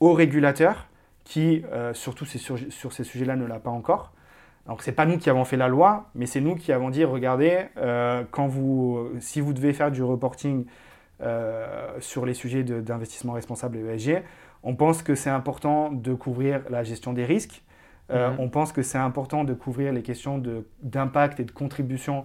aux 0.00 0.12
régulateurs 0.12 0.88
qui, 1.26 1.64
euh, 1.72 1.92
surtout 1.92 2.24
sur, 2.24 2.56
sur, 2.70 2.92
ces 2.92 3.04
sujets-là, 3.04 3.36
ne 3.36 3.46
l'a 3.46 3.58
pas 3.58 3.70
encore. 3.70 4.12
Donc 4.66 4.82
c'est 4.82 4.92
pas 4.92 5.06
nous 5.06 5.18
qui 5.18 5.30
avons 5.30 5.44
fait 5.44 5.56
la 5.56 5.68
loi, 5.68 6.10
mais 6.14 6.26
c'est 6.26 6.40
nous 6.40 6.56
qui 6.56 6.72
avons 6.72 6.90
dit, 6.90 7.04
regardez, 7.04 7.66
euh, 7.76 8.24
quand 8.30 8.48
vous, 8.48 9.10
si 9.20 9.40
vous 9.40 9.52
devez 9.52 9.72
faire 9.72 9.90
du 9.90 10.02
reporting 10.02 10.66
euh, 11.22 11.88
sur 12.00 12.26
les 12.26 12.34
sujets 12.34 12.64
d'investissement 12.64 13.34
responsable 13.34 13.78
et 13.78 13.94
ESG, 13.94 14.22
on 14.62 14.74
pense 14.74 15.02
que 15.02 15.14
c'est 15.14 15.30
important 15.30 15.92
de 15.92 16.14
couvrir 16.14 16.62
la 16.68 16.82
gestion 16.82 17.12
des 17.12 17.24
risques, 17.24 17.62
mhm. 18.10 18.36
on 18.38 18.48
pense 18.48 18.72
que 18.72 18.82
c'est 18.82 18.98
important 18.98 19.44
de 19.44 19.54
couvrir 19.54 19.92
les 19.92 20.02
questions 20.02 20.42
d'impact 20.82 21.38
et 21.40 21.44
de 21.44 21.52
contribution 21.52 22.24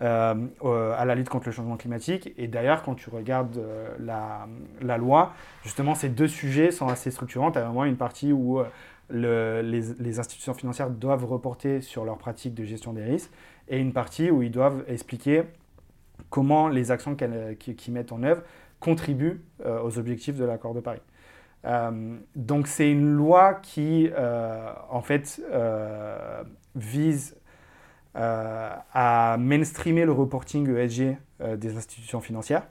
euh, 0.00 0.94
à 0.96 1.04
la 1.04 1.14
lutte 1.14 1.28
contre 1.28 1.48
le 1.48 1.52
changement 1.52 1.76
climatique. 1.76 2.32
Et 2.38 2.48
d'ailleurs, 2.48 2.82
quand 2.82 2.94
tu 2.94 3.10
regardes 3.10 3.58
euh, 3.58 3.94
la, 4.00 4.46
la, 4.80 4.96
loi, 4.96 5.34
justement, 5.64 5.94
ces 5.94 6.08
deux 6.08 6.28
sujets 6.28 6.70
sont 6.70 6.88
assez 6.88 7.10
structurants. 7.10 7.52
Tu 7.52 7.58
as 7.58 7.64
vraiment 7.64 7.84
une 7.84 7.98
partie 7.98 8.32
où 8.32 8.58
euh, 8.58 8.64
le, 9.12 9.60
les, 9.62 10.18
institutions 10.18 10.54
financières 10.54 10.90
doivent 10.90 11.24
reporter 11.24 11.80
sur 11.80 12.04
leurs 12.04 12.18
pratiques 12.18 12.54
de 12.54 12.64
gestion 12.64 12.92
des 12.92 13.04
risques 13.04 13.30
et 13.68 13.78
une 13.78 13.92
partie 13.92 14.30
où 14.30 14.42
ils 14.42 14.50
doivent 14.50 14.84
expliquer 14.88 15.42
comment 16.30 16.68
les 16.68 16.90
actions 16.90 17.14
qu'ils 17.16 17.92
mettent 17.92 18.12
en 18.12 18.22
œuvre 18.22 18.42
contribuent 18.80 19.42
aux 19.64 19.98
objectifs 19.98 20.36
de 20.36 20.44
l'accord 20.44 20.74
de 20.74 20.80
Paris. 20.80 21.02
donc 22.34 22.66
c'est 22.66 22.90
une 22.90 23.14
loi 23.14 23.54
qui, 23.54 24.10
en 24.90 25.02
fait, 25.02 25.40
vise 26.74 27.36
euh, 28.14 28.70
à 28.92 29.38
mainstreamer 29.38 30.04
le 30.04 30.12
reporting 30.12 30.68
ESG 30.68 31.16
euh, 31.40 31.56
des 31.56 31.78
institutions 31.78 32.20
financières. 32.20 32.66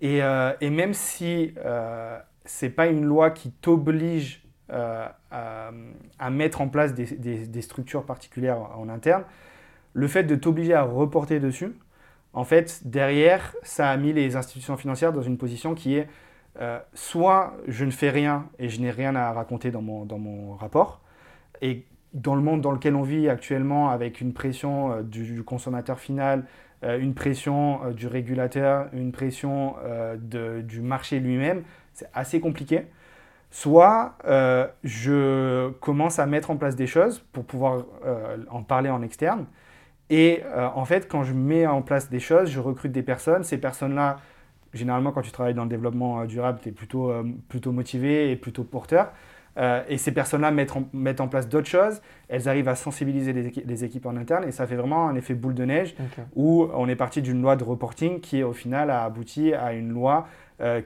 Et, 0.00 0.22
euh, 0.22 0.52
et 0.60 0.70
même 0.70 0.94
si 0.94 1.52
ce 1.56 2.64
n'est 2.64 2.70
pas 2.70 2.86
une 2.86 3.04
loi 3.04 3.30
qui 3.30 3.50
t'oblige 3.50 4.44
à, 4.70 5.16
à, 6.18 6.30
mettre 6.30 6.60
en 6.60 6.68
place 6.68 6.94
des, 6.94 7.62
structures 7.62 8.04
particulières 8.04 8.58
en 8.76 8.88
interne, 8.88 9.24
le 9.94 10.08
fait 10.08 10.24
de 10.24 10.34
t'obliger 10.36 10.74
à 10.74 10.82
reporter 10.82 11.40
dessus, 11.40 11.72
en 12.32 12.44
fait, 12.44 12.82
derrière, 12.84 13.54
ça 13.62 13.90
a 13.90 13.96
mis 13.96 14.12
les 14.12 14.36
institutions 14.36 14.76
financières 14.76 15.12
dans 15.12 15.22
une 15.22 15.38
position 15.38 15.74
qui 15.74 15.96
est 15.96 16.08
soit 16.92 17.56
je 17.68 17.84
ne 17.84 17.90
fais 17.90 18.10
rien 18.10 18.48
et 18.58 18.68
je 18.68 18.80
n'ai 18.80 18.90
rien 18.90 19.14
à 19.14 19.32
raconter 19.32 19.70
dans 19.70 19.82
mon, 19.82 20.04
dans 20.04 20.18
mon 20.18 20.54
rapport. 20.54 21.00
Et 21.62 21.84
dans 22.14 22.34
le 22.34 22.42
monde 22.42 22.60
dans 22.60 22.72
lequel 22.72 22.94
on 22.94 23.02
vit 23.02 23.28
actuellement, 23.28 23.90
avec 23.90 24.20
une 24.20 24.32
pression 24.32 25.02
du, 25.02 25.42
consommateur 25.44 25.98
final, 25.98 26.44
une 26.82 27.14
pression 27.14 27.90
du 27.92 28.06
régulateur, 28.06 28.88
une 28.92 29.12
pression 29.12 29.76
du 30.20 30.80
marché 30.80 31.20
lui-même, 31.20 31.62
c'est 31.92 32.08
assez 32.14 32.40
compliqué. 32.40 32.86
Soit 33.50 34.14
euh, 34.26 34.66
je 34.84 35.70
commence 35.80 36.18
à 36.18 36.26
mettre 36.26 36.50
en 36.50 36.56
place 36.56 36.76
des 36.76 36.86
choses 36.86 37.24
pour 37.32 37.44
pouvoir 37.44 37.84
euh, 38.04 38.36
en 38.50 38.62
parler 38.62 38.90
en 38.90 39.00
externe. 39.02 39.46
Et 40.10 40.42
euh, 40.44 40.68
en 40.74 40.84
fait, 40.84 41.08
quand 41.08 41.22
je 41.22 41.32
mets 41.32 41.66
en 41.66 41.80
place 41.80 42.10
des 42.10 42.20
choses, 42.20 42.50
je 42.50 42.60
recrute 42.60 42.92
des 42.92 43.02
personnes. 43.02 43.44
Ces 43.44 43.58
personnes-là, 43.58 44.18
généralement, 44.74 45.12
quand 45.12 45.22
tu 45.22 45.32
travailles 45.32 45.54
dans 45.54 45.64
le 45.64 45.70
développement 45.70 46.24
durable, 46.26 46.58
tu 46.62 46.68
es 46.68 46.72
plutôt, 46.72 47.12
plutôt 47.48 47.72
motivé 47.72 48.30
et 48.30 48.36
plutôt 48.36 48.64
porteur. 48.64 49.12
et 49.88 49.98
ces 49.98 50.12
personnes-là 50.12 50.50
mettent, 50.50 50.72
mettent, 50.92 51.20
en 51.20 51.28
place 51.28 51.48
d'autres 51.48 51.68
choses. 51.68 52.00
Elles 52.28 52.48
arrivent 52.48 52.68
à 52.68 52.74
sensibiliser 52.74 53.32
les, 53.32 53.84
équipes 53.84 54.06
en 54.06 54.16
interne. 54.16 54.44
Et 54.44 54.52
ça 54.52 54.66
fait 54.66 54.76
vraiment 54.76 55.08
un 55.08 55.14
effet 55.14 55.34
boule 55.34 55.54
de 55.54 55.64
neige 55.64 55.94
où 56.36 56.68
on 56.74 56.88
est 56.88 56.96
parti 56.96 57.22
d'une 57.22 57.42
loi 57.42 57.56
de 57.56 57.64
reporting 57.64 58.20
qui, 58.20 58.42
au 58.42 58.52
final, 58.52 58.90
a 58.90 59.04
abouti 59.04 59.52
à 59.54 59.72
une 59.72 59.92
loi 59.92 60.26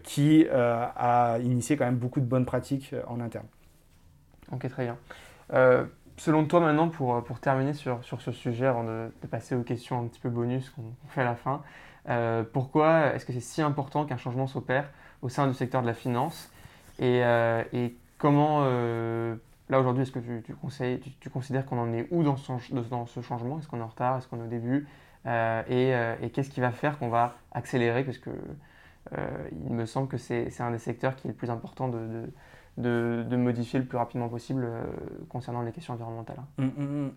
qui 0.03 0.47
euh, 0.51 0.87
a 0.97 1.39
initié 1.43 1.77
quand 1.77 1.85
même 1.85 1.97
beaucoup 1.97 2.21
de 2.21 2.27
bonnes 2.27 2.45
pratiques 2.45 2.91
euh, 2.93 3.03
en 3.07 3.21
interne. 3.21 3.47
Ok, 4.51 4.69
très 4.69 4.85
bien. 4.85 4.99
selon 6.19 6.45
toi 6.45 6.61
maintenant, 6.61 6.89
pour, 6.89 7.25
pour 7.25 7.41
terminer 7.41 7.73
sur, 7.73 8.05
sur 8.05 8.21
ce 8.21 8.33
sujet, 8.33 8.67
avant 8.67 8.85
de, 8.85 9.11
passer 9.31 9.55
aux 9.55 9.63
questions 9.63 10.01
un 10.01 10.07
petit 10.07 10.21
peu 10.21 10.29
bonus 10.29 10.69
qu'on 10.71 10.93
fait 11.09 11.23
à 11.23 11.25
la 11.25 11.37
fin, 11.37 11.63
pourquoi 12.53 13.15
est-ce 13.15 13.25
que 13.25 13.33
c'est 13.33 13.41
si 13.41 13.63
important 13.63 14.05
qu'un 14.05 14.19
changement 14.19 14.47
s'opère 14.47 14.91
au 15.23 15.31
sein 15.31 15.47
du 15.47 15.55
secteur 15.55 15.81
de 15.81 15.87
la 15.87 15.95
finance 15.95 16.51
et, 16.99 17.23
et 17.73 17.97
comment, 18.19 18.61
là 19.71 19.81
aujourd'hui, 19.81 20.03
est-ce 20.03 20.13
que 20.13 20.19
tu, 20.19 20.55
conseilles, 20.55 21.01
tu, 21.19 21.31
considères 21.31 21.65
qu'on 21.65 21.79
en 21.79 21.91
est 21.95 22.07
où 22.11 22.23
dans 22.23 22.37
ce, 22.37 22.53
dans 22.91 23.07
ce 23.07 23.23
changement? 23.23 23.59
Est-ce 23.59 23.69
qu'on 23.69 23.79
est 23.79 23.83
en 23.83 23.87
retard? 23.87 24.19
Est-ce 24.19 24.29
qu'on 24.29 24.41
est 24.41 24.45
au 24.45 24.49
début? 24.49 24.87
Et, 25.27 25.95
et 26.21 26.31
qu'est-ce 26.31 26.51
qui 26.51 26.61
va 26.61 26.73
faire 26.73 26.99
qu'on 26.99 27.09
va 27.09 27.37
accélérer? 27.53 28.05
Parce 28.05 28.19
que 28.19 28.29
euh, 28.31 28.55
il 29.11 29.73
me 29.73 29.85
semble 29.87 30.09
que 30.09 30.17
c'est 30.17 30.61
un 30.61 30.71
des 30.71 30.79
secteurs 30.79 31.17
qui 31.17 31.27
est 31.27 31.31
le 31.31 31.37
plus 31.37 31.51
important 31.51 31.89
de, 31.89 32.27
de, 32.79 33.25
de, 33.29 33.37
modifier 33.37 33.79
le 33.79 33.85
plus 33.85 33.99
rapidement 33.99 34.29
possible 34.29 34.65
euh, 34.65 34.85
concernant 35.29 35.63
les 35.63 35.73
questions 35.73 35.95
environnementales. 35.95 36.41
Hum, 36.59 36.73
hum, 36.79 36.85
hum. 36.85 37.13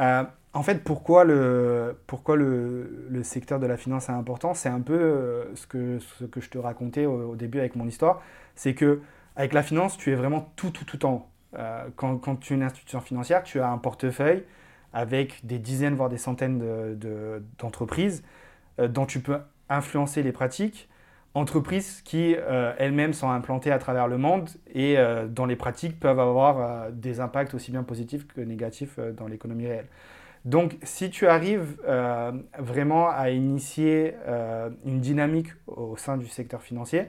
Euh, 0.00 0.24
en 0.52 0.62
fait, 0.62 0.82
pourquoi 0.82 1.24
le, 1.24 1.98
pourquoi 2.06 2.36
le, 2.36 3.06
le, 3.08 3.22
secteur 3.22 3.60
de 3.60 3.66
la 3.66 3.76
finance 3.76 4.08
est 4.08 4.12
important? 4.12 4.52
C'est 4.52 4.68
un 4.68 4.80
peu 4.80 5.48
ce 5.54 5.66
que, 5.66 5.98
ce 6.00 6.24
que 6.24 6.40
je 6.40 6.50
te 6.50 6.58
racontais 6.58 7.06
au, 7.06 7.36
début 7.36 7.60
avec 7.60 7.76
mon 7.76 7.86
histoire. 7.86 8.20
C'est 8.56 8.74
que 8.74 9.00
avec 9.36 9.52
la 9.52 9.62
finance, 9.62 9.96
tu 9.96 10.12
es 10.12 10.14
vraiment 10.14 10.52
tout, 10.56 10.70
tout, 10.70 10.84
tout 10.84 11.06
en 11.06 11.12
haut. 11.12 11.58
quand, 11.96 12.18
quand, 12.18 12.36
tu 12.36 12.52
es 12.52 12.56
une 12.56 12.62
institution 12.62 13.00
financière, 13.00 13.42
tu 13.44 13.60
as 13.60 13.68
un 13.68 13.78
portefeuille 13.78 14.44
avec 14.92 15.44
des 15.46 15.58
dizaines, 15.58 15.94
voire 15.94 16.08
des 16.08 16.18
centaines 16.18 16.58
d'entreprises 17.58 18.24
de, 18.78 18.86
dont 18.88 19.06
tu 19.06 19.20
peux 19.20 19.38
influencer 19.68 20.22
les 20.22 20.32
pratiques, 20.32 20.88
entreprises 21.34 22.00
qui 22.02 22.36
euh, 22.38 22.72
elles-mêmes 22.78 23.12
sont 23.12 23.28
implantées 23.28 23.72
à 23.72 23.78
travers 23.78 24.06
le 24.06 24.18
monde 24.18 24.48
et 24.72 24.96
euh, 24.96 25.26
dont 25.26 25.46
les 25.46 25.56
pratiques 25.56 25.98
peuvent 25.98 26.20
avoir 26.20 26.60
euh, 26.60 26.90
des 26.92 27.20
impacts 27.20 27.54
aussi 27.54 27.72
bien 27.72 27.82
positifs 27.82 28.26
que 28.26 28.40
négatifs 28.40 28.98
dans 29.16 29.26
l'économie 29.26 29.66
réelle. 29.66 29.88
Donc 30.44 30.76
si 30.82 31.08
tu 31.08 31.26
arrives 31.26 31.78
vraiment 32.58 33.08
à 33.08 33.30
initier 33.30 34.12
une 34.84 35.00
dynamique 35.00 35.48
au 35.66 35.96
sein 35.96 36.18
du 36.18 36.26
secteur 36.26 36.60
financier, 36.60 37.06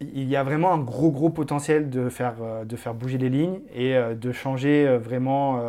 il 0.00 0.24
y 0.24 0.34
a 0.34 0.42
vraiment 0.42 0.72
un 0.72 0.78
gros 0.78 1.12
gros 1.12 1.30
potentiel 1.30 1.88
de 1.88 2.08
faire, 2.08 2.34
de 2.66 2.76
faire 2.76 2.94
bouger 2.94 3.16
les 3.16 3.28
lignes 3.28 3.60
et 3.72 3.94
de 3.94 4.32
changer 4.32 4.98
vraiment 4.98 5.62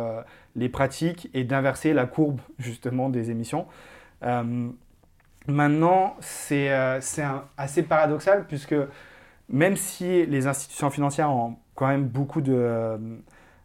les 0.56 0.68
pratiques 0.68 1.30
et 1.32 1.44
d'inverser 1.44 1.92
la 1.92 2.06
courbe 2.06 2.40
justement 2.58 3.08
des 3.08 3.30
émissions. 3.30 3.66
Maintenant, 5.46 6.16
c'est 6.20 6.70
euh, 6.70 7.00
assez 7.56 7.82
paradoxal 7.82 8.46
puisque 8.46 8.74
même 9.50 9.76
si 9.76 10.24
les 10.24 10.46
institutions 10.46 10.88
financières 10.90 11.30
ont 11.30 11.56
quand 11.74 11.86
même 11.86 12.06
beaucoup 12.06 12.40
de, 12.40 12.98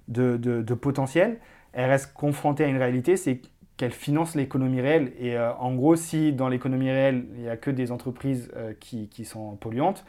de, 0.10 0.74
potentiel, 0.74 1.40
elles 1.72 1.90
restent 1.90 2.14
confrontées 2.14 2.66
à 2.66 2.68
une 2.68 2.78
réalité, 2.78 3.16
c'est 3.16 3.42
qu'elles 3.78 3.94
financent 3.94 4.36
l'économie 4.36 4.82
réelle. 4.82 5.14
Et 5.20 5.38
euh, 5.38 5.54
en 5.54 5.74
gros, 5.74 5.96
si 5.96 6.34
dans 6.34 6.50
l'économie 6.50 6.92
réelle, 6.92 7.28
il 7.36 7.44
n'y 7.44 7.50
a 7.50 7.56
que 7.56 7.72
des 7.72 7.94
entreprises 7.94 8.52
euh, 8.58 8.74
qui, 8.78 9.24
sont 9.24 9.56
polluantes, 9.56 10.04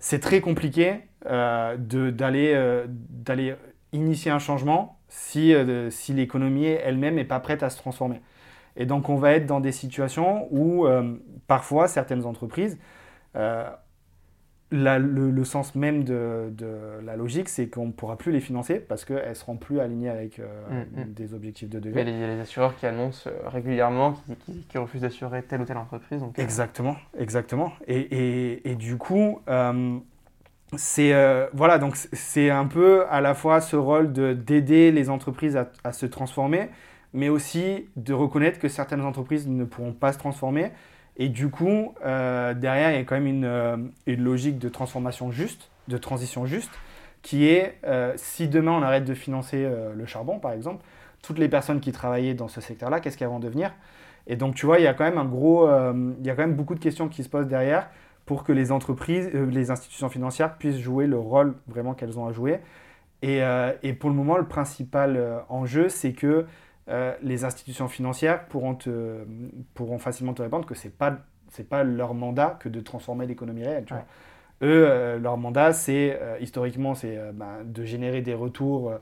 c'est 0.00 0.18
très 0.18 0.40
compliqué 0.40 0.96
d'aller 1.78 2.56
initier 3.92 4.32
un 4.32 4.40
changement 4.40 4.98
si 5.08 5.54
l'économie 6.08 6.66
elle-même 6.66 7.14
n'est 7.14 7.24
pas 7.24 7.38
prête 7.38 7.62
à 7.62 7.70
se 7.70 7.78
transformer. 7.78 8.20
Et 8.76 8.86
donc 8.86 9.08
on 9.08 9.16
va 9.16 9.32
être 9.32 9.46
dans 9.46 9.60
des 9.60 9.72
situations 9.72 10.48
où 10.50 10.86
euh, 10.86 11.14
parfois 11.46 11.88
certaines 11.88 12.26
entreprises, 12.26 12.78
euh, 13.36 13.68
le, 14.70 15.44
sens 15.44 15.76
même 15.76 16.02
de, 16.02 16.52
la 17.04 17.16
logique, 17.16 17.48
c'est 17.48 17.68
qu'on 17.68 17.86
ne 17.86 17.92
pourra 17.92 18.16
plus 18.16 18.32
les 18.32 18.40
financer 18.40 18.80
parce 18.80 19.04
qu'elles 19.04 19.28
ne 19.28 19.34
seront 19.34 19.56
plus 19.56 19.78
alignées 19.78 20.08
avec 20.08 20.40
euh, 20.40 20.46
mm, 20.68 21.00
mm. 21.00 21.12
des 21.12 21.34
objectifs 21.34 21.68
de 21.68 21.78
devis. 21.78 22.00
Il 22.00 22.18
y 22.18 22.24
a 22.24 22.26
les 22.26 22.40
assureurs 22.40 22.74
qui 22.76 22.86
annoncent 22.86 23.30
régulièrement 23.46 24.16
qui, 24.68 24.78
refusent 24.78 25.02
d'assurer 25.02 25.42
telle 25.42 25.60
ou 25.60 25.64
telle 25.64 25.76
entreprise. 25.76 26.18
Donc, 26.18 26.38
exactement, 26.40 26.96
exactement. 27.16 27.72
Et, 27.86 28.68
et, 28.68 28.74
du 28.74 28.96
coup, 28.96 29.40
c'est 30.76 31.48
voilà, 31.52 31.78
donc 31.78 31.94
c'est 31.94 32.50
un 32.50 32.66
peu 32.66 33.06
à 33.08 33.20
la 33.20 33.34
fois 33.34 33.60
ce 33.60 33.76
rôle 33.76 34.12
d'aider 34.12 34.90
les 34.90 35.08
entreprises 35.08 35.56
à, 35.56 35.70
à 35.84 35.92
se 35.92 36.06
transformer, 36.06 36.68
mais 37.14 37.28
aussi 37.28 37.88
de 37.96 38.12
reconnaître 38.12 38.58
que 38.58 38.68
certaines 38.68 39.00
entreprises 39.00 39.48
ne 39.48 39.64
pourront 39.64 39.92
pas 39.92 40.12
se 40.12 40.18
transformer. 40.18 40.72
Et 41.16 41.28
du 41.28 41.48
coup, 41.48 41.94
euh, 42.04 42.54
derrière, 42.54 42.90
il 42.90 42.96
y 42.96 43.00
a 43.00 43.04
quand 43.04 43.14
même 43.14 43.28
une, 43.28 43.44
euh, 43.44 43.76
une, 44.06 44.22
logique 44.22 44.58
de 44.58 44.68
transformation 44.68 45.30
juste, 45.30 45.70
de 45.86 45.96
transition 45.96 46.44
juste, 46.44 46.72
qui 47.22 47.46
est 47.46 47.78
euh, 47.84 48.12
si 48.16 48.48
demain 48.48 48.72
on 48.72 48.82
arrête 48.82 49.04
de 49.04 49.14
financer 49.14 49.66
le 49.94 50.06
charbon, 50.06 50.40
par 50.40 50.52
exemple, 50.52 50.84
toutes 51.22 51.38
les 51.38 51.48
personnes 51.48 51.80
qui 51.80 51.92
travaillaient 51.92 52.34
dans 52.34 52.48
ce 52.48 52.60
secteur-là, 52.60 53.00
qu'est-ce 53.00 53.16
qu'elles 53.16 53.28
vont 53.28 53.38
devenir? 53.38 53.72
Et 54.26 54.34
donc, 54.34 54.56
tu 54.56 54.66
vois, 54.66 54.78
il 54.78 54.82
y 54.82 54.88
a 54.88 54.92
quand 54.94 55.04
même 55.04 55.18
un 55.18 55.24
gros, 55.24 55.68
il 55.68 56.26
y 56.26 56.30
a 56.30 56.34
quand 56.34 56.42
même 56.42 56.56
beaucoup 56.56 56.74
de 56.74 56.80
questions 56.80 57.08
qui 57.08 57.22
se 57.22 57.28
posent 57.28 57.46
derrière 57.46 57.88
pour 58.26 58.42
que 58.42 58.52
les 58.52 58.72
entreprises, 58.72 59.30
les 59.32 59.70
institutions 59.70 60.08
financières 60.08 60.56
puissent 60.56 60.78
jouer 60.78 61.06
le 61.06 61.18
rôle 61.18 61.54
vraiment 61.68 61.94
qu'elles 61.94 62.18
ont 62.18 62.26
à 62.26 62.32
jouer. 62.32 62.58
Et, 63.22 63.40
et, 63.82 63.92
pour 63.94 64.10
le 64.10 64.16
moment, 64.16 64.36
le 64.36 64.46
principal 64.46 65.42
enjeu, 65.48 65.88
c'est 65.88 66.12
que 66.12 66.46
euh, 66.88 67.14
les 67.22 67.44
institutions 67.44 67.88
financières 67.88 68.44
pourront, 68.46 68.74
te, 68.74 69.24
pourront 69.72 69.98
facilement 69.98 70.34
te 70.34 70.42
répondre 70.42 70.66
que 70.66 70.74
ce 70.74 70.86
n'est 70.86 70.92
pas, 70.92 71.16
pas 71.70 71.82
leur 71.82 72.12
mandat 72.12 72.58
que 72.60 72.68
de 72.68 72.80
transformer 72.80 73.26
l'économie 73.26 73.64
réelle. 73.64 73.86
Eux, 74.62 74.86
euh, 74.88 75.18
leur 75.18 75.38
mandat, 75.38 75.72
c'est 75.72 76.18
euh, 76.20 76.36
historiquement, 76.40 76.94
c'est 76.94 77.18
bah, 77.32 77.58
de 77.64 77.84
générer 77.84 78.20
des 78.20 78.34
retours 78.34 78.92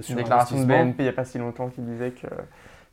sur 0.00 0.10
Une 0.10 0.16
déclaration 0.16 0.58
de 0.58 0.64
BNP 0.64 0.96
il 1.00 1.02
n'y 1.02 1.08
a 1.08 1.12
pas 1.12 1.24
si 1.24 1.38
longtemps 1.38 1.68
qui 1.68 1.82
disait 1.82 2.12
que, 2.12 2.26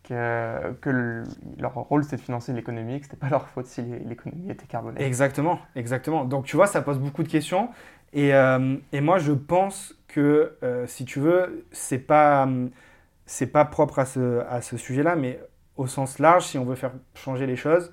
que, 0.03 0.73
que 0.81 1.23
leur 1.57 1.73
rôle, 1.73 2.03
c'est 2.03 2.17
de 2.17 2.21
financer 2.21 2.51
l'économie, 2.51 2.99
que 2.99 3.05
ce 3.05 3.11
n'était 3.11 3.19
pas 3.19 3.29
leur 3.29 3.47
faute 3.47 3.67
si 3.67 3.81
l'économie 3.81 4.51
était 4.51 4.65
carbonée. 4.65 5.01
Exactement, 5.01 5.59
exactement. 5.77 6.25
Donc 6.25 6.45
tu 6.45 6.57
vois, 6.57 6.67
ça 6.67 6.81
pose 6.81 6.99
beaucoup 6.99 7.23
de 7.23 7.29
questions. 7.29 7.69
Et, 8.11 8.31
et 8.91 9.01
moi, 9.01 9.17
je 9.17 9.31
pense 9.31 9.95
que, 10.09 10.57
si 10.87 11.05
tu 11.05 11.19
veux, 11.21 11.65
c'est 11.71 11.99
pas 11.99 12.47
c'est 13.25 13.47
pas 13.47 13.65
propre 13.65 13.99
à 13.99 14.05
ce, 14.05 14.41
à 14.49 14.61
ce 14.61 14.77
sujet-là, 14.77 15.15
mais 15.15 15.39
au 15.77 15.87
sens 15.87 16.19
large, 16.19 16.45
si 16.45 16.57
on 16.57 16.65
veut 16.65 16.75
faire 16.75 16.91
changer 17.15 17.45
les 17.45 17.55
choses, 17.55 17.91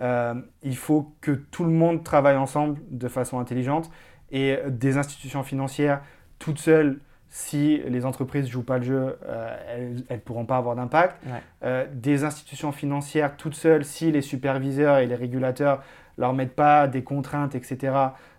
euh, 0.00 0.34
il 0.62 0.76
faut 0.76 1.14
que 1.20 1.32
tout 1.32 1.64
le 1.64 1.70
monde 1.70 2.02
travaille 2.02 2.36
ensemble 2.36 2.80
de 2.90 3.08
façon 3.08 3.38
intelligente 3.38 3.90
et 4.30 4.58
des 4.68 4.96
institutions 4.96 5.42
financières 5.42 6.00
toutes 6.38 6.58
seules, 6.58 7.00
si 7.28 7.78
les 7.86 8.04
entreprises 8.04 8.46
ne 8.46 8.50
jouent 8.50 8.64
pas 8.64 8.78
le 8.78 8.84
jeu, 8.84 9.18
euh, 9.26 10.04
elles 10.08 10.16
ne 10.16 10.20
pourront 10.20 10.44
pas 10.44 10.56
avoir 10.56 10.74
d'impact. 10.74 11.22
Euh, 11.62 11.86
des 11.92 12.24
institutions 12.24 12.72
financières 12.72 13.36
toutes 13.36 13.54
seules, 13.54 13.84
si 13.84 14.10
les 14.10 14.22
superviseurs 14.22 14.98
et 14.98 15.06
les 15.06 15.14
régulateurs 15.14 15.82
leur 16.18 16.32
mettent 16.32 16.56
pas 16.56 16.88
des 16.88 17.04
contraintes, 17.04 17.54
etc., 17.54 17.94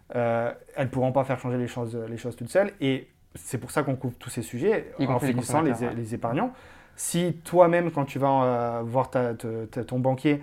elles 0.10 0.56
ne 0.78 0.86
pourront 0.86 1.12
pas 1.12 1.24
faire 1.24 1.40
changer 1.40 1.58
les 1.58 1.68
choses, 1.68 1.96
les 1.96 2.18
choses 2.18 2.36
toutes 2.36 2.50
seules. 2.50 2.72
Et 2.82 3.08
c'est 3.36 3.58
pour 3.58 3.72
ça 3.72 3.84
qu'on 3.84 3.96
couvre 3.96 4.16
tous 4.18 4.30
ces 4.30 4.42
sujets 4.42 4.92
en 5.00 5.20
finissant 5.20 5.62
les, 5.62 5.74
les, 5.96 6.14
épargnants. 6.14 6.54
Si 6.96 7.34
toi-même, 7.44 7.92
quand 7.92 8.06
tu 8.06 8.20
vas 8.20 8.44
euh, 8.44 8.82
voir 8.84 9.10
ton 9.10 10.00
banquier, 10.00 10.42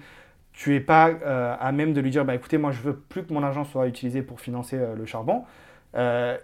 tu 0.53 0.70
n'es 0.70 0.81
pas 0.81 1.11
euh, 1.11 1.55
à 1.59 1.72
même 1.72 1.92
de 1.92 2.00
lui 2.00 2.11
dire 2.11 2.24
bah, 2.24 2.35
écoutez, 2.35 2.59
moi, 2.59 2.72
je 2.72 2.81
veux 2.81 2.96
plus 2.96 3.24
que 3.24 3.33
mon 3.33 3.42
argent 3.42 3.64
soit 3.64 3.87
utilisé 3.87 4.22
pour 4.22 4.40
financer 4.40 4.76
euh, 4.76 4.94
le 4.96 5.07
charbon, 5.07 5.44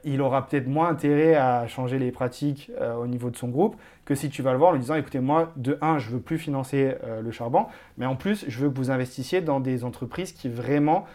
il 0.05 0.21
aura 0.23 0.47
peut-être 0.47 0.67
moins 0.67 0.89
intérêt 0.89 1.37
à 1.37 1.69
changer 1.69 2.01
les 2.01 2.11
pratiques 2.11 2.73
au 2.99 3.07
niveau 3.07 3.31
de 3.31 3.37
son 3.37 3.47
groupe 3.47 3.77
que 4.05 4.17
si 4.17 4.29
tu 4.29 4.43
vas 4.43 4.51
le 4.51 4.59
voir 4.59 4.71
en 4.71 4.73
lui 4.73 4.81
disant 4.81 4.97
écoutez, 4.97 5.21
moi, 5.21 5.53
de 5.55 5.79
un, 5.81 5.99
je 5.99 6.11
veux 6.11 6.19
plus 6.19 6.37
financer 6.37 6.97
le 7.23 7.31
charbon, 7.31 7.67
mais 7.97 8.07
en 8.07 8.17
plus, 8.17 8.45
je 8.49 8.59
veux 8.59 8.71
que 8.71 8.77
vous 8.77 8.91
investissiez 8.91 9.43
dans 9.43 9.61
des 9.61 9.85
entreprises 9.85 10.33
qui 10.33 10.49
vraiment 10.49 11.07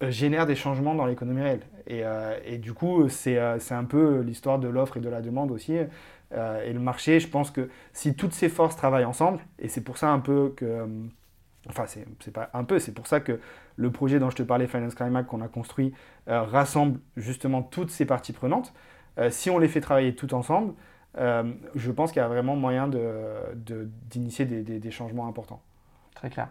génèrent 0.00 0.46
des 0.46 0.54
changements 0.54 0.94
dans 0.94 1.04
l'économie 1.04 1.42
réelle. 1.42 1.62
Et, 1.86 2.58
du 2.58 2.72
coup, 2.72 3.08
c'est 3.08 3.38
un 3.38 3.84
peu 3.84 4.20
l'histoire 4.20 4.58
de 4.58 4.68
l'offre 4.68 4.96
et 4.96 5.00
de 5.00 5.08
la 5.08 5.20
demande 5.20 5.50
aussi. 5.50 5.74
et 5.74 6.72
le 6.72 6.80
marché, 6.80 7.20
je 7.20 7.28
pense 7.28 7.50
que 7.50 7.68
si 7.92 8.14
toutes 8.14 8.32
ces 8.32 8.48
forces 8.48 8.76
travaillent 8.76 9.04
ensemble, 9.04 9.40
et 9.58 9.68
c'est 9.68 9.82
pour 9.82 9.98
ça 9.98 10.10
un 10.10 10.20
peu 10.20 10.52
que 10.56 10.86
Enfin, 11.68 11.84
c'est 11.86 12.32
pas 12.32 12.50
un 12.52 12.64
peu, 12.64 12.78
c'est 12.78 12.92
pour 12.92 13.06
ça 13.06 13.20
que 13.20 13.40
le 13.76 13.90
projet 13.90 14.18
dont 14.18 14.30
je 14.30 14.36
te 14.36 14.42
parlais, 14.42 14.66
Finance 14.66 14.94
Climax, 14.94 15.28
qu'on 15.28 15.40
a 15.40 15.48
construit, 15.48 15.94
euh, 16.28 16.42
rassemble 16.42 17.00
justement 17.16 17.62
toutes 17.62 17.90
ces 17.90 18.04
parties 18.04 18.32
prenantes. 18.32 18.72
Euh, 19.18 19.30
si 19.30 19.50
on 19.50 19.58
les 19.58 19.68
fait 19.68 19.80
travailler 19.80 20.14
tout 20.14 20.34
ensemble, 20.34 20.74
euh, 21.16 21.52
je 21.74 21.90
pense 21.90 22.12
qu'il 22.12 22.20
y 22.20 22.24
a 22.24 22.28
vraiment 22.28 22.56
moyen 22.56 22.88
d'initier 22.88 24.44
de, 24.44 24.60
des, 24.60 24.78
des, 24.78 24.90
changements 24.90 25.26
importants. 25.26 25.62
Très 26.14 26.30
clair. 26.30 26.48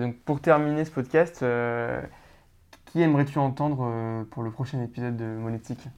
donc 0.00 0.16
pour 0.20 0.40
terminer 0.40 0.84
ce 0.84 0.90
podcast, 0.90 1.44
qui 2.92 3.02
aimerais-tu 3.02 3.38
entendre 3.38 4.24
pour 4.30 4.42
le 4.42 4.50
prochain 4.50 4.82
épisode 4.82 5.16
de 5.16 5.24
Monétique? 5.24 5.88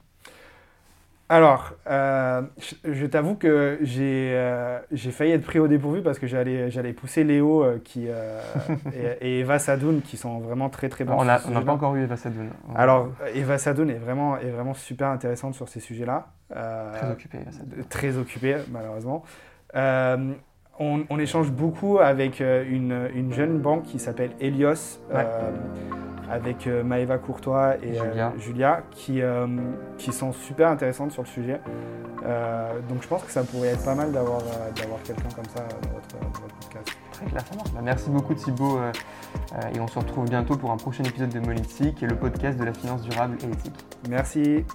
Alors, 1.33 1.71
euh, 1.89 2.43
je, 2.83 3.05
t'avoue 3.07 3.33
que 3.33 3.79
euh, 3.81 4.79
j'ai 4.91 5.11
failli 5.11 5.31
être 5.31 5.43
pris 5.43 5.57
au 5.57 5.67
dépourvu 5.67 6.03
parce 6.03 6.19
que 6.19 6.27
j'allais 6.27 6.93
pousser 6.93 7.23
Léo 7.23 7.63
euh, 7.63 7.81
qui, 7.83 8.07
et, 9.21 9.39
Eva 9.39 9.57
Sadoun 9.57 10.01
qui 10.01 10.17
sont 10.17 10.39
vraiment 10.39 10.69
très 10.69 10.89
très 10.89 11.05
bons. 11.05 11.17
on 11.17 11.23
n'a 11.25 11.39
pas 11.39 11.71
encore 11.71 11.95
eu 11.95 12.03
Eva 12.03 12.17
Sadoun. 12.17 12.49
Alors, 12.75 13.09
Eva 13.33 13.57
Sadoun 13.57 13.89
est 13.89 13.97
vraiment, 13.97 14.37
est 14.37 14.51
vraiment 14.51 14.75
super 14.75 15.07
intéressante 15.07 15.55
sur 15.55 15.69
ces 15.69 15.79
sujets-là. 15.79 16.27
très 16.49 17.11
occupée, 17.11 17.39
Eva 17.41 17.51
Sadoun. 17.51 17.83
Très 17.89 18.17
occupée, 18.17 18.57
malheureusement. 18.71 19.23
On, 20.79 21.19
échange 21.19 21.51
beaucoup 21.51 21.99
avec 21.99 22.41
une, 22.41 23.09
une 23.15 23.33
jeune 23.33 23.59
banque 23.59 23.85
qui 23.85 23.97
s'appelle 23.97 24.31
Helios 24.39 24.99
avec 26.29 26.67
euh, 26.67 26.83
Maëva 26.83 27.17
Courtois 27.17 27.75
et 27.83 27.97
Julia, 28.37 28.77
euh, 28.77 28.81
qui, 28.91 29.21
euh, 29.21 29.47
qui 29.97 30.11
sont 30.11 30.33
super 30.33 30.69
intéressantes 30.69 31.11
sur 31.11 31.23
le 31.23 31.27
sujet. 31.27 31.59
donc 32.89 33.01
je 33.01 33.07
pense 33.07 33.23
que 33.23 33.31
ça 33.31 33.43
pourrait 33.43 33.69
être 33.69 33.83
pas 33.83 33.95
mal 33.95 34.11
d'avoir 34.11 34.41
quelqu'un 35.03 35.29
comme 35.35 35.45
ça 35.45 35.65
dans 35.81 35.93
votre, 35.93 36.41
podcast. 36.59 36.97
Très 37.11 37.25
clair, 37.25 37.43
bah, 37.73 37.81
merci 37.83 38.09
beaucoup 38.09 38.33
Thibaut 38.33 38.79
et 39.73 39.79
on 39.79 39.87
se 39.87 39.99
retrouve 39.99 40.25
bientôt 40.25 40.55
pour 40.55 40.71
un 40.71 40.77
prochain 40.77 41.03
épisode 41.03 41.29
de 41.29 41.39
Monétique 41.39 42.01
et 42.01 42.07
le 42.07 42.15
podcast 42.15 42.57
de 42.57 42.63
la 42.63 42.73
finance 42.73 43.01
durable 43.01 43.37
et 43.43 43.51
éthique. 43.51 43.85
Merci. 44.09 44.65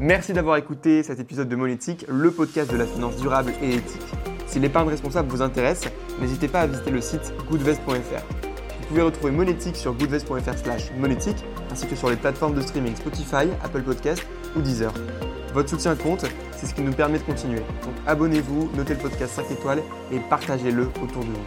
Merci 0.00 0.32
d'avoir 0.32 0.56
écouté 0.56 1.02
cet 1.02 1.20
épisode 1.20 1.48
de 1.48 1.56
Monétique, 1.56 2.06
le 2.08 2.30
podcast 2.30 2.72
de 2.72 2.76
la 2.78 2.86
finance 2.86 3.16
durable 3.16 3.52
et 3.62 3.74
éthique. 3.74 4.19
Si 4.50 4.58
l'épargne 4.58 4.88
responsable 4.88 5.30
vous 5.30 5.42
intéresse, 5.42 5.84
n'hésitez 6.20 6.48
pas 6.48 6.62
à 6.62 6.66
visiter 6.66 6.90
le 6.90 7.00
site 7.00 7.32
goodvest.fr. 7.48 7.92
Vous 7.92 8.86
pouvez 8.88 9.02
retrouver 9.02 9.30
Monétique 9.30 9.76
sur 9.76 9.92
goodvest.fr 9.92 10.58
slash 10.58 10.90
monétique, 10.98 11.44
ainsi 11.70 11.86
que 11.86 11.94
sur 11.94 12.10
les 12.10 12.16
plateformes 12.16 12.56
de 12.56 12.60
streaming 12.60 12.96
Spotify, 12.96 13.46
Apple 13.62 13.82
Podcast 13.82 14.26
ou 14.56 14.60
Deezer. 14.60 14.92
Votre 15.54 15.70
soutien 15.70 15.94
compte, 15.94 16.26
c'est 16.56 16.66
ce 16.66 16.74
qui 16.74 16.82
nous 16.82 16.92
permet 16.92 17.18
de 17.18 17.22
continuer. 17.22 17.60
Donc 17.60 17.94
abonnez-vous, 18.08 18.72
notez 18.76 18.94
le 18.94 19.00
podcast 19.00 19.34
5 19.34 19.52
étoiles 19.52 19.82
et 20.10 20.18
partagez-le 20.18 20.88
autour 21.00 21.22
de 21.22 21.28
vous. 21.28 21.44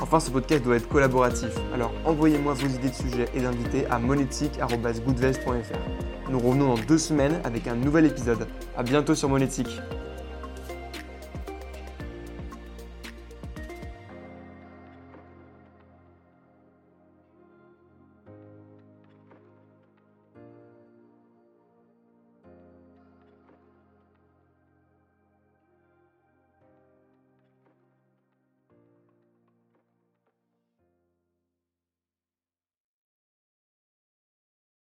Enfin, 0.00 0.18
ce 0.18 0.32
podcast 0.32 0.64
doit 0.64 0.74
être 0.74 0.88
collaboratif, 0.88 1.50
alors 1.72 1.92
envoyez-moi 2.04 2.54
vos 2.54 2.66
idées 2.66 2.88
de 2.88 2.94
sujets 2.94 3.28
et 3.32 3.42
d'invités 3.42 3.86
à 3.86 4.00
monétique.goodvest.fr. 4.00 6.28
Nous 6.28 6.38
revenons 6.40 6.74
dans 6.74 6.82
deux 6.82 6.98
semaines 6.98 7.40
avec 7.44 7.68
un 7.68 7.76
nouvel 7.76 8.06
épisode. 8.06 8.48
A 8.76 8.82
bientôt 8.82 9.14
sur 9.14 9.28
Monétique. 9.28 9.80